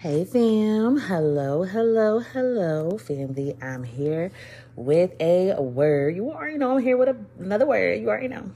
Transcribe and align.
Hey 0.00 0.24
fam, 0.24 0.96
hello, 0.96 1.62
hello, 1.64 2.20
hello, 2.20 2.96
family. 2.96 3.54
I'm 3.60 3.84
here 3.84 4.32
with 4.74 5.12
a 5.20 5.60
word. 5.60 6.16
You 6.16 6.30
already 6.30 6.56
know 6.56 6.74
I'm 6.74 6.82
here 6.82 6.96
with 6.96 7.10
a, 7.10 7.16
another 7.38 7.66
word. 7.66 8.00
You 8.00 8.08
already 8.08 8.28
know. 8.28 8.50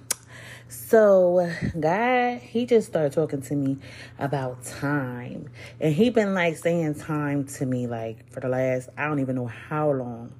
So, 0.68 1.52
God, 1.78 2.38
he 2.38 2.64
just 2.64 2.88
started 2.88 3.12
talking 3.12 3.42
to 3.42 3.56
me 3.56 3.76
about 4.18 4.64
time. 4.64 5.50
And 5.80 5.92
he 5.92 6.08
been 6.08 6.32
like 6.32 6.56
saying 6.56 6.94
time 6.94 7.44
to 7.58 7.66
me 7.66 7.88
like 7.88 8.32
for 8.32 8.40
the 8.40 8.48
last, 8.48 8.88
I 8.96 9.04
don't 9.04 9.20
even 9.20 9.36
know 9.36 9.48
how 9.48 9.90
long. 9.90 10.32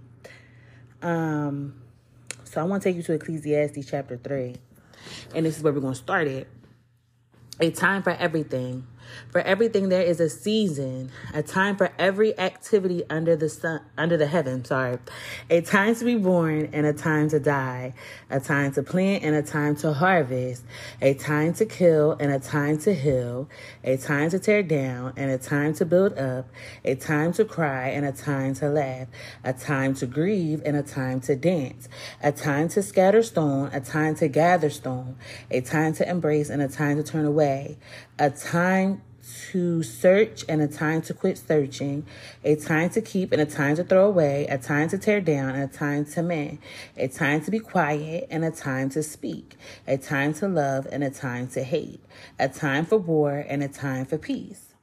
Um, 1.02 1.82
so 2.45 2.62
I 2.62 2.64
want 2.64 2.82
to 2.82 2.89
take 2.89 2.96
you 2.96 3.02
to 3.02 3.12
Ecclesiastes 3.12 3.91
chapter 3.91 4.16
3. 4.16 4.57
And 5.34 5.45
this 5.45 5.59
is 5.59 5.62
where 5.62 5.75
we're 5.75 5.80
going 5.80 5.93
to 5.93 6.00
start 6.00 6.29
it. 6.29 6.48
A 7.61 7.71
time 7.71 8.02
for 8.02 8.12
everything 8.12 8.86
for 9.30 9.41
everything 9.41 9.89
there 9.89 10.02
is 10.02 10.21
a 10.21 10.29
season, 10.29 11.11
a 11.32 11.43
time 11.43 11.77
for 11.77 11.91
every 11.98 12.39
activity 12.39 13.03
under 13.11 13.36
the 13.36 13.49
sun, 13.49 13.80
under 13.96 14.17
the 14.17 14.27
heaven, 14.27 14.64
sorry. 14.64 14.99
A 15.50 15.61
time 15.61 15.94
to 15.96 16.04
be 16.04 16.17
born 16.17 16.71
and 16.72 16.86
a 16.86 16.93
time 16.93 17.29
to 17.30 17.40
die, 17.40 17.94
a 18.30 18.40
time 18.40 18.72
to 18.72 18.82
plant 18.82 19.25
and 19.25 19.35
a 19.35 19.43
time 19.43 19.77
to 19.77 19.93
harvest, 19.93 20.64
a 21.00 21.14
time 21.14 21.53
to 21.54 21.67
kill 21.67 22.13
and 22.21 22.32
a 22.32 22.39
time 22.39 22.79
to 22.79 22.94
heal, 22.94 23.49
a 23.82 23.96
time 23.96 24.30
to 24.30 24.39
tear 24.39 24.63
down 24.63 25.13
and 25.16 25.30
a 25.30 25.39
time 25.39 25.75
to 25.75 25.85
build 25.85 26.18
up, 26.18 26.46
a 26.85 26.94
time 26.94 27.32
to 27.32 27.44
cry 27.44 27.89
and 27.89 28.05
a 28.05 28.13
time 28.13 28.55
to 28.55 28.68
laugh, 28.68 29.08
a 29.43 29.52
time 29.52 29.94
to 29.94 30.07
grieve 30.07 30.63
and 30.64 30.77
a 30.77 30.82
time 30.82 31.21
to 31.21 31.35
dance, 31.36 31.89
a 32.22 32.33
time 32.33 32.69
to 32.69 32.83
scatter 32.83 33.22
stone, 33.22 33.70
a 33.72 33.80
time 33.80 34.14
to 34.14 34.28
gather 34.28 34.70
stone, 34.70 35.16
a 35.50 35.61
time 35.61 35.92
to 35.94 36.08
embrace 36.08 36.50
and 36.50 36.62
a 36.62 36.69
time 36.69 36.97
to 36.97 37.02
turn 37.02 37.25
away, 37.25 37.77
a 38.19 38.31
time 38.31 39.03
to 39.50 39.83
search 39.83 40.45
and 40.48 40.61
a 40.61 40.69
time 40.69 41.00
to 41.03 41.14
quit 41.14 41.39
searching, 41.39 42.06
a 42.45 42.56
time 42.56 42.91
to 42.91 43.00
keep 43.00 43.33
and 43.33 43.41
a 43.41 43.47
time 43.47 43.75
to 43.77 43.84
throw 43.84 44.06
away, 44.06 44.47
a 44.48 44.58
time 44.58 44.88
to 44.88 44.98
tear 44.98 45.20
down 45.20 45.55
and 45.55 45.64
a 45.64 45.72
time 45.72 46.05
to 46.05 46.22
mend, 46.22 46.58
a 46.97 47.08
time 47.08 47.41
to 47.42 47.50
be 47.50 47.58
quiet 47.58 48.27
and 48.30 48.44
a 48.44 48.50
time 48.50 48.91
to 48.91 49.03
speak, 49.03 49.56
a 49.86 49.97
time 49.97 50.34
to 50.34 50.47
love 50.47 50.86
and 50.92 51.03
a 51.03 51.11
time 51.11 51.48
to 51.48 51.62
hate, 51.62 52.00
a 52.38 52.48
time 52.48 52.84
for 52.84 52.98
war 52.98 53.44
and 53.48 53.62
a 53.62 53.69
time 53.69 54.05
for 54.05 54.19
peace. 54.19 54.75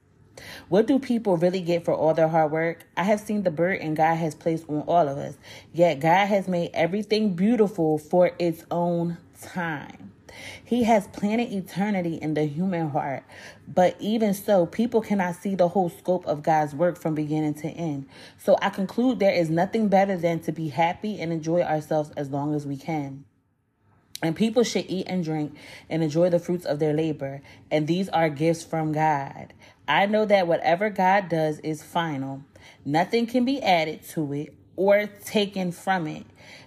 What 0.68 0.86
do 0.86 0.98
people 0.98 1.36
really 1.36 1.60
get 1.60 1.84
for 1.84 1.94
all 1.94 2.14
their 2.14 2.28
hard 2.28 2.50
work? 2.50 2.84
I 2.96 3.04
have 3.04 3.20
seen 3.20 3.42
the 3.42 3.50
burden 3.50 3.94
God 3.94 4.16
has 4.16 4.34
placed 4.34 4.68
on 4.68 4.80
all 4.82 5.08
of 5.08 5.18
us, 5.18 5.36
yet 5.72 6.00
God 6.00 6.26
has 6.26 6.48
made 6.48 6.70
everything 6.74 7.34
beautiful 7.34 7.98
for 7.98 8.32
its 8.38 8.64
own 8.70 9.18
time. 9.40 10.11
He 10.64 10.84
has 10.84 11.06
planted 11.08 11.52
eternity 11.52 12.14
in 12.16 12.34
the 12.34 12.44
human 12.44 12.90
heart. 12.90 13.24
But 13.66 13.96
even 14.00 14.34
so, 14.34 14.66
people 14.66 15.00
cannot 15.00 15.36
see 15.36 15.54
the 15.54 15.68
whole 15.68 15.90
scope 15.90 16.26
of 16.26 16.42
God's 16.42 16.74
work 16.74 16.98
from 16.98 17.14
beginning 17.14 17.54
to 17.54 17.68
end. 17.68 18.06
So 18.38 18.56
I 18.60 18.70
conclude 18.70 19.18
there 19.18 19.32
is 19.32 19.50
nothing 19.50 19.88
better 19.88 20.16
than 20.16 20.40
to 20.40 20.52
be 20.52 20.68
happy 20.68 21.20
and 21.20 21.32
enjoy 21.32 21.62
ourselves 21.62 22.10
as 22.16 22.30
long 22.30 22.54
as 22.54 22.66
we 22.66 22.76
can. 22.76 23.24
And 24.22 24.36
people 24.36 24.62
should 24.62 24.86
eat 24.88 25.06
and 25.08 25.24
drink 25.24 25.56
and 25.90 26.02
enjoy 26.02 26.30
the 26.30 26.38
fruits 26.38 26.64
of 26.64 26.78
their 26.78 26.92
labor. 26.92 27.42
And 27.70 27.86
these 27.88 28.08
are 28.10 28.28
gifts 28.28 28.62
from 28.62 28.92
God. 28.92 29.52
I 29.88 30.06
know 30.06 30.24
that 30.26 30.46
whatever 30.46 30.90
God 30.90 31.28
does 31.28 31.58
is 31.60 31.82
final. 31.82 32.44
Nothing 32.84 33.26
can 33.26 33.44
be 33.44 33.60
added 33.60 34.06
to 34.10 34.32
it 34.32 34.54
or 34.76 35.06
taken 35.24 35.72
from 35.72 36.06
it. 36.06 36.24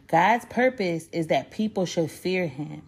God's 0.08 0.46
purpose 0.46 1.08
is 1.12 1.28
that 1.28 1.50
people 1.50 1.86
should 1.86 2.12
fear 2.12 2.48
him. 2.48 2.84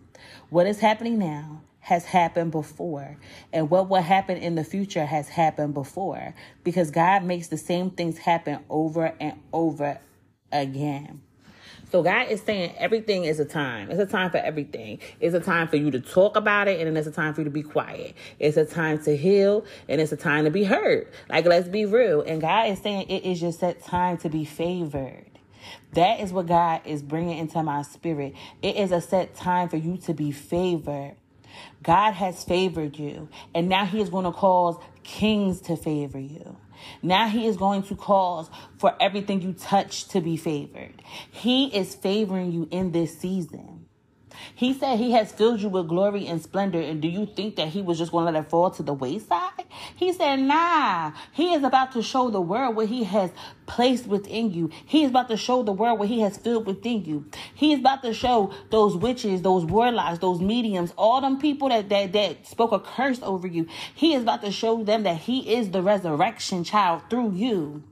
What 0.50 0.68
is 0.68 0.80
happening 0.80 1.20
now 1.20 1.62
has 1.80 2.06
happened 2.06 2.52
before, 2.52 3.18
and 3.54 3.70
what 3.70 3.90
will 3.90 4.02
happen 4.02 4.38
in 4.38 4.56
the 4.56 4.64
future 4.64 5.06
has 5.06 5.30
happened 5.30 5.74
before 5.74 6.34
because 6.64 6.92
God 6.92 7.24
makes 7.24 7.48
the 7.48 7.58
same 7.58 7.92
things 7.92 8.18
happen 8.18 8.60
over 8.70 9.14
and 9.20 9.40
over 9.54 10.00
again. 10.52 11.22
So 11.90 12.04
God 12.04 12.28
is 12.28 12.42
saying 12.42 12.76
everything 12.78 13.24
is 13.24 13.40
a 13.40 13.46
time. 13.46 13.90
It's 13.90 14.00
a 14.02 14.06
time 14.06 14.30
for 14.30 14.38
everything. 14.38 15.00
It's 15.22 15.34
a 15.34 15.40
time 15.40 15.70
for 15.70 15.78
you 15.78 15.90
to 15.92 16.02
talk 16.02 16.36
about 16.36 16.68
it, 16.68 16.80
and 16.80 16.88
then 16.88 16.98
it's 16.98 17.08
a 17.08 17.12
time 17.12 17.34
for 17.34 17.42
you 17.42 17.46
to 17.46 17.52
be 17.52 17.64
quiet. 17.64 18.16
It's 18.40 18.58
a 18.58 18.66
time 18.66 19.02
to 19.04 19.16
heal, 19.16 19.64
and 19.88 20.02
it's 20.02 20.12
a 20.12 20.18
time 20.18 20.44
to 20.44 20.52
be 20.52 20.66
heard. 20.66 21.08
Like 21.30 21.46
let's 21.46 21.70
be 21.70 21.86
real. 21.86 22.22
And 22.22 22.42
God 22.42 22.70
is 22.70 22.80
saying 22.80 23.10
it 23.10 23.24
is 23.24 23.42
your 23.42 23.54
that 23.54 23.82
time 23.82 24.18
to 24.18 24.30
be 24.30 24.44
favored. 24.44 25.37
That 25.94 26.20
is 26.20 26.32
what 26.32 26.48
God 26.48 26.82
is 26.86 27.02
bringing 27.02 27.38
into 27.38 27.62
my 27.64 27.82
spirit. 27.82 28.34
It 28.62 28.76
is 28.76 28.92
a 28.92 29.02
set 29.02 29.36
time 29.36 29.70
for 29.70 29.78
you 29.78 29.98
to 29.98 30.14
be 30.14 30.32
favored. 30.32 31.16
God 31.82 32.14
has 32.14 32.44
favored 32.44 32.98
you, 32.98 33.30
and 33.56 33.70
now 33.70 33.86
He 33.86 34.02
is 34.02 34.10
going 34.10 34.26
to 34.26 34.32
cause 34.32 34.78
kings 35.04 35.62
to 35.62 35.76
favor 35.76 36.20
you. 36.20 36.58
Now 37.02 37.28
He 37.28 37.48
is 37.48 37.58
going 37.58 37.84
to 37.84 37.96
cause 37.96 38.50
for 38.78 38.96
everything 39.00 39.42
you 39.42 39.54
touch 39.54 40.08
to 40.10 40.22
be 40.22 40.38
favored. 40.38 41.02
He 41.32 41.76
is 41.76 41.96
favoring 41.96 42.52
you 42.52 42.68
in 42.70 42.92
this 42.92 43.18
season. 43.18 43.77
He 44.56 44.74
said 44.74 44.98
he 44.98 45.12
has 45.12 45.32
filled 45.32 45.62
you 45.62 45.70
with 45.70 45.88
glory 45.88 46.28
and 46.28 46.42
splendor. 46.42 46.80
And 46.80 47.02
do 47.02 47.08
you 47.08 47.26
think 47.26 47.56
that 47.56 47.70
he 47.70 47.82
was 47.82 47.98
just 47.98 48.12
going 48.12 48.26
to 48.26 48.32
let 48.32 48.46
it 48.46 48.50
fall 48.50 48.72
to 48.72 48.84
the 48.84 48.94
wayside? 48.94 49.66
He 49.96 50.14
said, 50.14 50.38
nah, 50.38 51.12
he 51.32 51.54
is 51.54 51.64
about 51.64 51.92
to 51.94 52.02
show 52.02 52.30
the 52.30 52.42
world 52.42 52.76
what 52.76 52.88
he 52.88 53.04
has 53.04 53.32
placed 53.66 54.08
within 54.08 54.52
you. 54.52 54.72
He 54.86 55.04
is 55.04 55.10
about 55.10 55.28
to 55.30 55.38
show 55.38 55.64
the 55.64 55.72
world 55.72 56.00
what 56.00 56.08
he 56.08 56.22
has 56.22 56.38
filled 56.38 56.66
within 56.66 57.06
you. 57.06 57.26
He 57.54 57.74
is 57.74 57.80
about 57.80 58.02
to 58.04 58.14
show 58.14 58.54
those 58.70 58.96
witches, 58.96 59.42
those 59.42 59.66
warlocks, 59.66 60.20
those 60.20 60.40
mediums, 60.40 60.94
all 60.98 61.22
them 61.22 61.40
people 61.40 61.70
that, 61.70 61.90
that, 61.90 62.14
that 62.14 62.48
spoke 62.48 62.72
a 62.72 62.80
curse 62.80 63.20
over 63.22 63.48
you. 63.48 63.68
He 63.94 64.14
is 64.14 64.24
about 64.24 64.42
to 64.42 64.52
show 64.52 64.84
them 64.84 65.04
that 65.04 65.18
he 65.18 65.56
is 65.56 65.72
the 65.72 65.82
resurrection 65.82 66.64
child 66.64 67.04
through 67.10 67.34
you. 67.34 67.84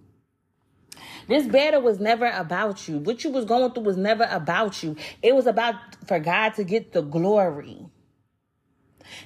This 1.27 1.47
battle 1.47 1.81
was 1.81 1.99
never 1.99 2.27
about 2.27 2.87
you. 2.87 2.99
What 2.99 3.23
you 3.23 3.31
was 3.31 3.45
going 3.45 3.71
through 3.71 3.83
was 3.83 3.97
never 3.97 4.27
about 4.29 4.83
you. 4.83 4.95
It 5.21 5.35
was 5.35 5.47
about 5.47 5.75
for 6.07 6.19
God 6.19 6.55
to 6.55 6.63
get 6.63 6.93
the 6.93 7.01
glory. 7.01 7.85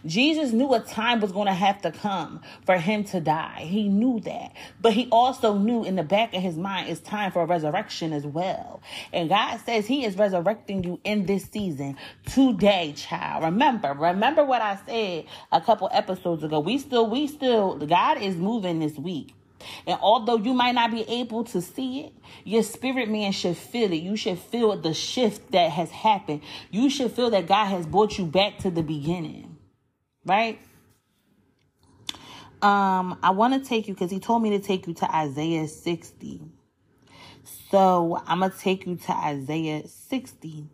Jesus 0.05 0.51
knew 0.51 0.73
a 0.73 0.79
time 0.79 1.19
was 1.19 1.31
going 1.31 1.47
to 1.47 1.53
have 1.53 1.81
to 1.81 1.91
come 1.91 2.41
for 2.65 2.77
him 2.77 3.03
to 3.05 3.19
die. 3.19 3.65
He 3.67 3.87
knew 3.87 4.19
that. 4.21 4.53
But 4.81 4.93
he 4.93 5.07
also 5.11 5.57
knew 5.57 5.83
in 5.83 5.95
the 5.95 6.03
back 6.03 6.33
of 6.33 6.41
his 6.41 6.57
mind 6.57 6.89
it's 6.89 7.01
time 7.01 7.31
for 7.31 7.41
a 7.41 7.45
resurrection 7.45 8.13
as 8.13 8.25
well. 8.25 8.81
And 9.13 9.29
God 9.29 9.57
says 9.65 9.87
he 9.87 10.05
is 10.05 10.17
resurrecting 10.17 10.83
you 10.83 10.99
in 11.03 11.25
this 11.25 11.45
season 11.45 11.97
today, 12.25 12.93
child. 12.95 13.43
Remember, 13.43 13.93
remember 13.93 14.43
what 14.43 14.61
I 14.61 14.79
said 14.85 15.25
a 15.51 15.61
couple 15.61 15.89
episodes 15.91 16.43
ago. 16.43 16.59
We 16.59 16.77
still, 16.77 17.09
we 17.09 17.27
still, 17.27 17.77
God 17.77 18.21
is 18.21 18.35
moving 18.35 18.79
this 18.79 18.97
week. 18.97 19.33
And 19.85 19.99
although 20.01 20.37
you 20.37 20.53
might 20.53 20.73
not 20.73 20.91
be 20.91 21.01
able 21.09 21.43
to 21.45 21.61
see 21.61 22.01
it, 22.01 22.13
your 22.43 22.63
spirit 22.63 23.09
man 23.09 23.31
should 23.31 23.57
feel 23.57 23.91
it. 23.91 23.97
You 23.97 24.15
should 24.15 24.39
feel 24.39 24.75
the 24.77 24.93
shift 24.93 25.51
that 25.51 25.71
has 25.71 25.91
happened. 25.91 26.41
You 26.71 26.89
should 26.89 27.11
feel 27.11 27.29
that 27.31 27.47
God 27.47 27.65
has 27.65 27.85
brought 27.85 28.17
you 28.17 28.25
back 28.25 28.59
to 28.59 28.71
the 28.71 28.83
beginning. 28.83 29.57
Right? 30.25 30.59
Um, 32.61 33.17
I 33.23 33.31
want 33.31 33.53
to 33.61 33.67
take 33.67 33.87
you 33.87 33.93
because 33.93 34.11
he 34.11 34.19
told 34.19 34.43
me 34.43 34.49
to 34.51 34.59
take 34.59 34.85
you 34.87 34.93
to 34.95 35.15
Isaiah 35.15 35.67
60. 35.67 36.41
So 37.71 38.21
I'm 38.25 38.39
gonna 38.39 38.53
take 38.57 38.85
you 38.85 38.95
to 38.95 39.11
Isaiah 39.11 39.87
60. 39.87 40.67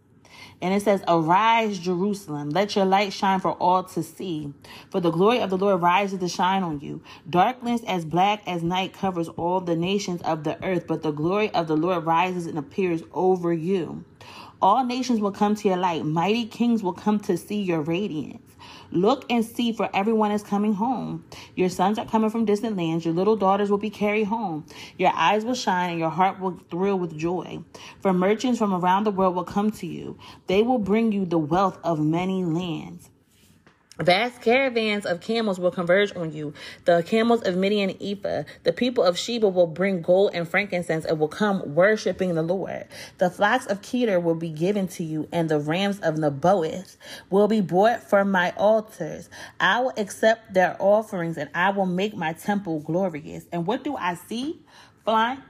And 0.62 0.74
it 0.74 0.82
says, 0.82 1.04
Arise, 1.08 1.80
Jerusalem, 1.80 2.50
let 2.50 2.76
your 2.76 2.86
light 2.86 3.14
shine 3.14 3.40
for 3.40 3.54
all 3.54 3.84
to 3.84 4.04
see. 4.04 4.54
For 4.90 5.00
the 5.00 5.12
glory 5.12 5.40
of 5.40 5.50
the 5.50 5.58
Lord 5.58 5.82
rises 5.82 6.20
to 6.20 6.28
shine 6.30 6.64
on 6.64 6.80
you. 6.80 7.02
Darkness 7.30 7.82
as 7.88 8.06
black 8.06 8.42
as 8.48 8.64
night 8.64 8.94
covers 8.94 9.28
all 9.30 9.62
the 9.62 9.76
nations 9.76 10.22
of 10.24 10.44
the 10.44 10.64
earth, 10.64 10.88
but 10.88 11.04
the 11.04 11.12
glory 11.12 11.54
of 11.54 11.68
the 11.68 11.78
Lord 11.78 12.06
rises 12.06 12.46
and 12.48 12.58
appears 12.58 13.04
over 13.14 13.54
you. 13.54 14.04
All 14.62 14.86
nations 14.86 15.20
will 15.20 15.32
come 15.32 15.56
to 15.56 15.68
your 15.68 15.78
light. 15.78 16.06
Mighty 16.06 16.46
kings 16.46 16.82
will 16.84 16.94
come 16.94 17.20
to 17.22 17.38
see 17.38 17.62
your 17.62 17.82
radiance. 17.82 18.45
Look 18.96 19.26
and 19.30 19.44
see, 19.44 19.74
for 19.74 19.90
everyone 19.94 20.32
is 20.32 20.42
coming 20.42 20.74
home. 20.74 21.26
Your 21.56 21.68
sons 21.68 22.00
are 22.00 22.06
coming 22.06 22.30
from 22.30 22.46
distant 22.46 22.78
lands. 22.78 23.04
Your 23.04 23.14
little 23.14 23.36
daughters 23.36 23.70
will 23.70 23.78
be 23.78 23.90
carried 23.90 24.24
home. 24.24 24.66
Your 24.98 25.12
eyes 25.14 25.44
will 25.44 25.54
shine 25.54 25.90
and 25.90 26.00
your 26.00 26.10
heart 26.10 26.40
will 26.40 26.58
thrill 26.72 26.98
with 26.98 27.18
joy. 27.18 27.60
For 28.02 28.14
merchants 28.14 28.58
from 28.58 28.74
around 28.74 29.04
the 29.04 29.12
world 29.12 29.36
will 29.36 29.44
come 29.44 29.72
to 29.72 29.86
you. 29.86 30.18
They 30.48 30.64
will 30.64 30.80
bring 30.80 31.12
you 31.12 31.26
the 31.26 31.38
wealth 31.38 31.78
of 31.84 32.00
many 32.00 32.46
lands. 32.46 33.10
Vast 34.00 34.42
caravans 34.42 35.06
of 35.06 35.22
camels 35.22 35.58
will 35.58 35.72
converge 35.72 36.14
on 36.18 36.34
you. 36.34 36.54
The 36.84 37.02
camels 37.04 37.42
of 37.44 37.56
Midian 37.56 37.92
and 37.92 38.02
Ephah. 38.02 38.44
The 38.64 38.74
people 38.74 39.04
of 39.04 39.18
Sheba 39.18 39.48
will 39.48 39.68
bring 39.68 40.02
gold 40.02 40.32
and 40.34 40.48
frankincense 40.48 41.06
and 41.06 41.18
will 41.18 41.30
come 41.30 41.74
worshiping 41.74 42.36
the 42.36 42.44
Lord. 42.44 42.88
The 43.20 43.30
flocks 43.30 43.66
of 43.68 43.82
Kedar 43.82 44.20
will 44.20 44.36
be 44.36 44.50
given 44.50 44.90
to 44.90 45.04
you, 45.04 45.30
and 45.32 45.48
the 45.48 45.60
rams 45.60 46.00
of 46.00 46.16
Nebaioth 46.16 46.98
will 47.30 47.48
be 47.48 47.62
brought 47.62 48.04
from 48.04 48.32
my 48.32 48.52
altars. 48.58 49.30
I 49.60 49.80
will 49.80 49.94
accept 49.96 50.54
their 50.54 50.76
offerings, 50.80 51.38
and 51.38 51.50
I 51.56 51.70
will 51.70 51.86
make 51.86 52.16
my 52.16 52.34
temple 52.34 52.80
glorious. 52.80 53.46
And 53.52 53.66
what 53.66 53.84
do 53.84 53.96
I 53.96 54.16
see? 54.16 54.60
Flying 55.06 55.42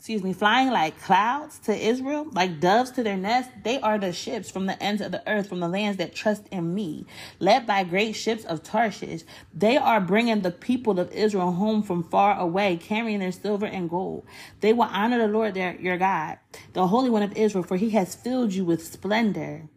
excuse 0.00 0.22
me, 0.22 0.32
flying 0.32 0.70
like 0.70 0.98
clouds 0.98 1.58
to 1.58 1.76
Israel, 1.76 2.26
like 2.32 2.58
doves 2.58 2.90
to 2.90 3.02
their 3.02 3.18
nest. 3.18 3.50
They 3.62 3.78
are 3.82 3.98
the 3.98 4.14
ships 4.14 4.50
from 4.50 4.64
the 4.64 4.82
ends 4.82 5.02
of 5.02 5.12
the 5.12 5.22
earth, 5.28 5.50
from 5.50 5.60
the 5.60 5.68
lands 5.68 5.98
that 5.98 6.14
trust 6.14 6.48
in 6.50 6.74
me, 6.74 7.04
led 7.38 7.66
by 7.66 7.84
great 7.84 8.12
ships 8.12 8.46
of 8.46 8.62
Tarshish. 8.62 9.24
They 9.52 9.76
are 9.76 10.00
bringing 10.00 10.40
the 10.40 10.52
people 10.52 10.98
of 10.98 11.12
Israel 11.12 11.52
home 11.52 11.82
from 11.82 12.02
far 12.02 12.40
away, 12.40 12.78
carrying 12.78 13.18
their 13.18 13.30
silver 13.30 13.66
and 13.66 13.90
gold. 13.90 14.24
They 14.60 14.72
will 14.72 14.84
honor 14.84 15.18
the 15.18 15.28
Lord 15.28 15.52
their 15.52 15.78
your 15.78 15.98
God, 15.98 16.38
the 16.72 16.86
Holy 16.86 17.10
One 17.10 17.22
of 17.22 17.36
Israel, 17.36 17.62
for 17.62 17.76
he 17.76 17.90
has 17.90 18.14
filled 18.14 18.54
you 18.54 18.64
with 18.64 18.82
splendor. 18.82 19.68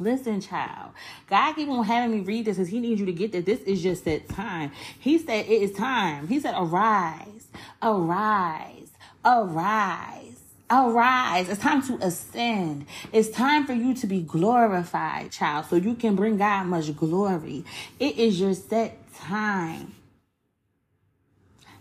Listen, 0.00 0.40
child. 0.40 0.92
God 1.28 1.52
keep 1.52 1.68
on 1.68 1.84
having 1.84 2.16
me 2.16 2.24
read 2.24 2.46
this 2.46 2.56
because 2.56 2.70
He 2.70 2.80
needs 2.80 2.98
you 2.98 3.06
to 3.06 3.12
get 3.12 3.32
that 3.32 3.44
this 3.44 3.60
is 3.60 3.82
just 3.82 4.04
that 4.06 4.28
time. 4.28 4.72
He 4.98 5.18
said 5.18 5.46
it 5.46 5.62
is 5.62 5.72
time. 5.72 6.26
He 6.26 6.40
said, 6.40 6.54
arise, 6.56 7.46
arise, 7.82 8.90
arise. 9.24 10.26
Arise. 10.72 11.48
It's 11.48 11.60
time 11.60 11.82
to 11.82 11.94
ascend. 12.00 12.86
It's 13.12 13.28
time 13.28 13.66
for 13.66 13.72
you 13.72 13.92
to 13.94 14.06
be 14.06 14.20
glorified, 14.20 15.32
child, 15.32 15.66
so 15.66 15.74
you 15.74 15.96
can 15.96 16.14
bring 16.14 16.36
God 16.36 16.66
much 16.66 16.96
glory. 16.96 17.64
It 17.98 18.16
is 18.16 18.40
your 18.40 18.54
set 18.54 18.96
time. 19.16 19.96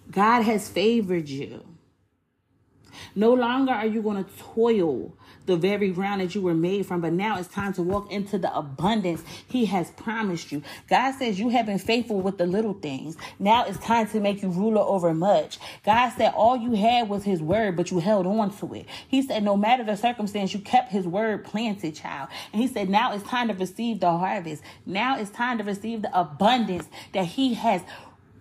God 0.10 0.42
has 0.42 0.68
favored 0.68 1.30
you. 1.30 1.64
No 3.14 3.34
longer 3.34 3.72
are 3.72 3.86
you 3.86 4.02
going 4.02 4.24
to 4.24 4.32
toil 4.40 5.14
the 5.50 5.58
very 5.58 5.90
ground 5.90 6.22
that 6.22 6.36
you 6.36 6.42
were 6.42 6.54
made 6.54 6.86
from, 6.86 7.02
but 7.02 7.12
now 7.12 7.38
it's 7.38 7.48
time 7.48 7.74
to 7.74 7.82
walk 7.82 8.12
into 8.12 8.38
the 8.38 8.56
abundance 8.56 9.24
He 9.48 9.66
has 9.66 9.90
promised 9.92 10.52
you. 10.52 10.62
God 10.88 11.14
says 11.14 11.40
you 11.40 11.50
have 11.50 11.66
been 11.66 11.80
faithful 11.80 12.22
with 12.22 12.38
the 12.38 12.46
little 12.46 12.74
things. 12.74 13.18
Now 13.40 13.66
it's 13.66 13.80
time 13.80 14.08
to 14.10 14.20
make 14.20 14.44
you 14.44 14.50
ruler 14.50 14.82
over 14.82 15.14
much. 15.14 15.58
God 15.84 16.12
said 16.12 16.34
all 16.36 16.56
you 16.56 16.74
had 16.74 17.10
was 17.10 17.24
His 17.24 17.42
word, 17.42 17.76
but 17.76 17.90
you 17.90 18.00
held 18.00 18.28
on 18.28 18.52
to 18.58 18.74
it. 18.76 18.86
He 19.08 19.24
said 19.24 19.44
no 19.44 19.58
matter 19.58 19.84
the 19.84 19.96
circumstance, 19.96 20.54
you 20.54 20.60
kept 20.60 20.92
His 20.92 21.08
word 21.08 21.44
planted, 21.44 21.96
child. 21.96 22.30
And 22.54 22.62
He 22.62 22.68
said 22.68 22.88
now 22.88 23.14
it's 23.14 23.24
time 23.24 23.48
to 23.48 23.56
receive 23.56 24.00
the 24.00 24.12
harvest. 24.12 24.62
Now 24.86 25.18
it's 25.18 25.32
time 25.32 25.58
to 25.58 25.64
receive 25.64 26.04
the 26.04 26.20
abundance 26.20 26.88
that 27.14 27.26
He 27.26 27.56
has 27.56 27.82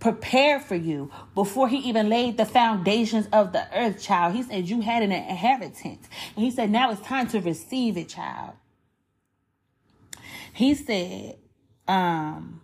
prepared 0.00 0.62
for 0.62 0.76
you 0.76 1.10
before 1.34 1.68
he 1.68 1.78
even 1.78 2.08
laid 2.08 2.36
the 2.36 2.44
foundations 2.44 3.28
of 3.32 3.52
the 3.52 3.66
earth, 3.76 4.02
child. 4.02 4.34
He 4.34 4.42
said 4.42 4.68
you 4.68 4.80
had 4.80 5.02
an 5.02 5.12
inheritance. 5.12 6.08
And 6.36 6.44
he 6.44 6.50
said 6.50 6.70
now 6.70 6.90
it's 6.90 7.00
time 7.00 7.28
to 7.28 7.40
receive 7.40 7.96
it, 7.96 8.08
child. 8.08 8.54
He 10.52 10.74
said, 10.74 11.36
um, 11.86 12.60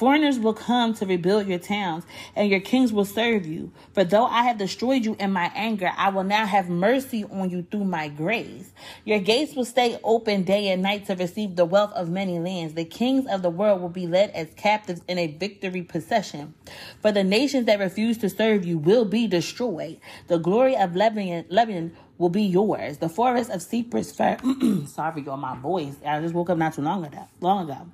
Foreigners 0.00 0.38
will 0.38 0.54
come 0.54 0.94
to 0.94 1.04
rebuild 1.04 1.46
your 1.46 1.58
towns, 1.58 2.04
and 2.34 2.48
your 2.48 2.60
kings 2.60 2.90
will 2.90 3.04
serve 3.04 3.44
you. 3.44 3.70
For 3.92 4.02
though 4.02 4.24
I 4.24 4.44
have 4.44 4.56
destroyed 4.56 5.04
you 5.04 5.14
in 5.20 5.30
my 5.30 5.52
anger, 5.54 5.90
I 5.94 6.08
will 6.08 6.24
now 6.24 6.46
have 6.46 6.70
mercy 6.70 7.24
on 7.24 7.50
you 7.50 7.66
through 7.70 7.84
my 7.84 8.08
grace. 8.08 8.72
Your 9.04 9.18
gates 9.18 9.54
will 9.54 9.66
stay 9.66 9.98
open 10.02 10.44
day 10.44 10.68
and 10.68 10.80
night 10.80 11.04
to 11.08 11.16
receive 11.16 11.54
the 11.54 11.66
wealth 11.66 11.92
of 11.92 12.08
many 12.08 12.38
lands. 12.38 12.72
The 12.72 12.86
kings 12.86 13.26
of 13.26 13.42
the 13.42 13.50
world 13.50 13.82
will 13.82 13.90
be 13.90 14.06
led 14.06 14.30
as 14.30 14.48
captives 14.56 15.02
in 15.06 15.18
a 15.18 15.26
victory 15.26 15.82
procession. 15.82 16.54
For 17.02 17.12
the 17.12 17.22
nations 17.22 17.66
that 17.66 17.78
refuse 17.78 18.16
to 18.18 18.30
serve 18.30 18.64
you 18.64 18.78
will 18.78 19.04
be 19.04 19.26
destroyed. 19.26 20.00
The 20.28 20.38
glory 20.38 20.78
of 20.78 20.96
Lebanon, 20.96 21.44
Lebanon 21.50 21.94
will 22.20 22.28
be 22.28 22.42
yours. 22.42 22.98
The 22.98 23.08
forest 23.08 23.50
of 23.50 23.62
cypress 23.62 24.12
fir. 24.12 24.36
Sorry, 24.86 25.22
y'all, 25.22 25.38
my 25.38 25.56
voice. 25.56 25.96
I 26.06 26.20
just 26.20 26.34
woke 26.34 26.50
up 26.50 26.58
not 26.58 26.74
too 26.74 26.82
long 26.82 27.04
ago. 27.04 27.26
Long 27.40 27.68
ago, 27.68 27.88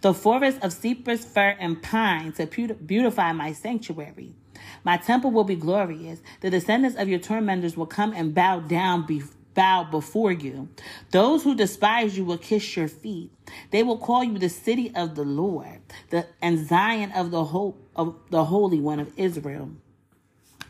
the 0.00 0.12
forest 0.12 0.58
of 0.62 0.72
cypress 0.72 1.24
fir 1.24 1.56
and 1.60 1.80
pine 1.80 2.32
to 2.32 2.46
beautify 2.46 3.32
my 3.32 3.52
sanctuary. 3.52 4.34
My 4.82 4.96
temple 4.96 5.30
will 5.30 5.44
be 5.44 5.54
glorious. 5.54 6.20
The 6.40 6.50
descendants 6.50 6.98
of 6.98 7.08
your 7.08 7.20
tormentors 7.20 7.76
will 7.76 7.86
come 7.86 8.12
and 8.12 8.34
bow 8.34 8.60
down 8.60 9.06
before 9.06 9.36
bow 9.54 9.82
before 9.82 10.30
you. 10.30 10.68
Those 11.10 11.42
who 11.42 11.52
despise 11.52 12.16
you 12.16 12.24
will 12.24 12.38
kiss 12.38 12.76
your 12.76 12.86
feet. 12.86 13.32
They 13.72 13.82
will 13.82 13.98
call 13.98 14.22
you 14.22 14.38
the 14.38 14.48
city 14.48 14.92
of 14.94 15.16
the 15.16 15.24
Lord, 15.24 15.80
the 16.10 16.26
and 16.40 16.64
Zion 16.68 17.10
of 17.10 17.32
the 17.32 17.42
hope 17.42 17.82
of 17.96 18.14
the 18.30 18.44
Holy 18.44 18.78
One 18.78 19.00
of 19.00 19.10
Israel. 19.16 19.70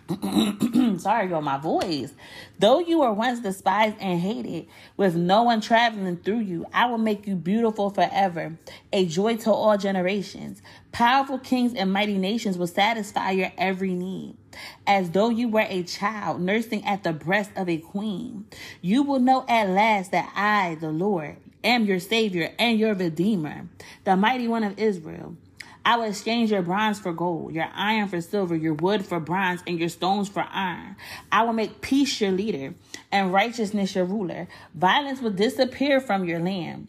sorry 0.98 1.28
y'all, 1.28 1.42
my 1.42 1.58
voice. 1.58 2.14
Though 2.58 2.78
you 2.78 3.00
were 3.00 3.12
once 3.12 3.40
despised 3.40 3.96
and 4.00 4.18
hated, 4.18 4.66
with 4.96 5.14
no 5.14 5.42
one 5.42 5.60
traveling 5.60 6.16
through 6.16 6.40
you, 6.40 6.64
I 6.72 6.86
will 6.86 6.96
make 6.96 7.26
you 7.26 7.34
beautiful 7.34 7.90
forever, 7.90 8.56
a 8.90 9.04
joy 9.04 9.36
to 9.38 9.52
all 9.52 9.76
generations. 9.76 10.62
Powerful 10.92 11.38
kings 11.38 11.74
and 11.74 11.92
mighty 11.92 12.16
nations 12.16 12.56
will 12.56 12.66
satisfy 12.66 13.32
your 13.32 13.52
every 13.58 13.92
need. 13.92 14.38
As 14.86 15.10
though 15.10 15.28
you 15.28 15.48
were 15.48 15.66
a 15.68 15.82
child 15.82 16.40
nursing 16.40 16.86
at 16.86 17.04
the 17.04 17.12
breast 17.12 17.50
of 17.54 17.68
a 17.68 17.76
queen, 17.76 18.46
you 18.80 19.02
will 19.02 19.20
know 19.20 19.44
at 19.46 19.68
last 19.68 20.12
that 20.12 20.32
I, 20.34 20.76
the 20.76 20.90
Lord, 20.90 21.36
am 21.62 21.84
your 21.84 22.00
Savior 22.00 22.54
and 22.58 22.78
your 22.78 22.94
Redeemer, 22.94 23.68
the 24.04 24.16
mighty 24.16 24.48
one 24.48 24.64
of 24.64 24.78
Israel. 24.78 25.36
I 25.88 25.96
will 25.96 26.04
exchange 26.04 26.50
your 26.50 26.60
bronze 26.60 27.00
for 27.00 27.14
gold, 27.14 27.54
your 27.54 27.70
iron 27.74 28.08
for 28.08 28.20
silver, 28.20 28.54
your 28.54 28.74
wood 28.74 29.06
for 29.06 29.18
bronze, 29.18 29.62
and 29.66 29.80
your 29.80 29.88
stones 29.88 30.28
for 30.28 30.44
iron. 30.50 30.96
I 31.32 31.44
will 31.44 31.54
make 31.54 31.80
peace 31.80 32.20
your 32.20 32.30
leader 32.30 32.74
and 33.10 33.32
righteousness 33.32 33.94
your 33.94 34.04
ruler. 34.04 34.48
Violence 34.74 35.22
will 35.22 35.30
disappear 35.30 35.98
from 35.98 36.26
your 36.26 36.40
land. 36.40 36.88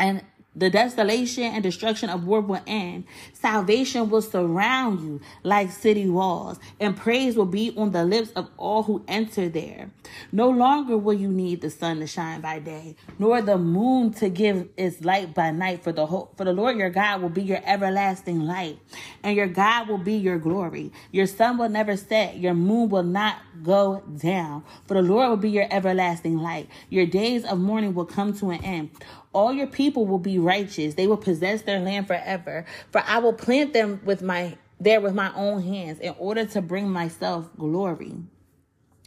And 0.00 0.24
the 0.58 0.70
desolation 0.70 1.44
and 1.44 1.62
destruction 1.62 2.10
of 2.10 2.24
war 2.24 2.40
will 2.40 2.60
end. 2.66 3.04
Salvation 3.32 4.10
will 4.10 4.22
surround 4.22 5.00
you 5.00 5.20
like 5.44 5.70
city 5.70 6.08
walls, 6.08 6.58
and 6.80 6.96
praise 6.96 7.36
will 7.36 7.46
be 7.46 7.72
on 7.76 7.92
the 7.92 8.04
lips 8.04 8.30
of 8.32 8.48
all 8.56 8.82
who 8.82 9.04
enter 9.06 9.48
there. 9.48 9.90
No 10.32 10.50
longer 10.50 10.98
will 10.98 11.14
you 11.14 11.28
need 11.28 11.60
the 11.60 11.70
sun 11.70 12.00
to 12.00 12.06
shine 12.06 12.40
by 12.40 12.58
day, 12.58 12.96
nor 13.18 13.40
the 13.40 13.56
moon 13.56 14.12
to 14.14 14.28
give 14.28 14.68
its 14.76 15.04
light 15.04 15.34
by 15.34 15.50
night. 15.50 15.84
For 15.84 15.92
the 15.92 16.06
whole, 16.06 16.32
for 16.36 16.44
the 16.44 16.52
Lord 16.52 16.76
your 16.76 16.90
God 16.90 17.22
will 17.22 17.28
be 17.28 17.42
your 17.42 17.60
everlasting 17.64 18.40
light, 18.40 18.78
and 19.22 19.36
your 19.36 19.46
God 19.46 19.88
will 19.88 19.98
be 19.98 20.14
your 20.14 20.38
glory. 20.38 20.92
Your 21.12 21.26
sun 21.26 21.58
will 21.58 21.68
never 21.68 21.96
set, 21.96 22.38
your 22.38 22.54
moon 22.54 22.88
will 22.88 23.04
not 23.04 23.36
go 23.62 24.02
down. 24.16 24.64
For 24.86 24.94
the 24.94 25.02
Lord 25.02 25.30
will 25.30 25.36
be 25.36 25.50
your 25.50 25.68
everlasting 25.70 26.38
light. 26.38 26.68
Your 26.90 27.06
days 27.06 27.44
of 27.44 27.58
mourning 27.58 27.94
will 27.94 28.06
come 28.06 28.32
to 28.38 28.50
an 28.50 28.64
end. 28.64 28.90
All 29.32 29.52
your 29.52 29.66
people 29.66 30.06
will 30.06 30.18
be 30.18 30.38
righteous. 30.38 30.94
They 30.94 31.06
will 31.06 31.16
possess 31.16 31.62
their 31.62 31.80
land 31.80 32.06
forever. 32.06 32.64
For 32.90 33.02
I 33.06 33.18
will 33.18 33.32
plant 33.32 33.72
them 33.72 34.00
with 34.04 34.22
my 34.22 34.56
there 34.80 35.00
with 35.00 35.14
my 35.14 35.34
own 35.34 35.62
hands 35.62 35.98
in 35.98 36.14
order 36.18 36.44
to 36.44 36.62
bring 36.62 36.88
myself 36.90 37.48
glory. 37.56 38.14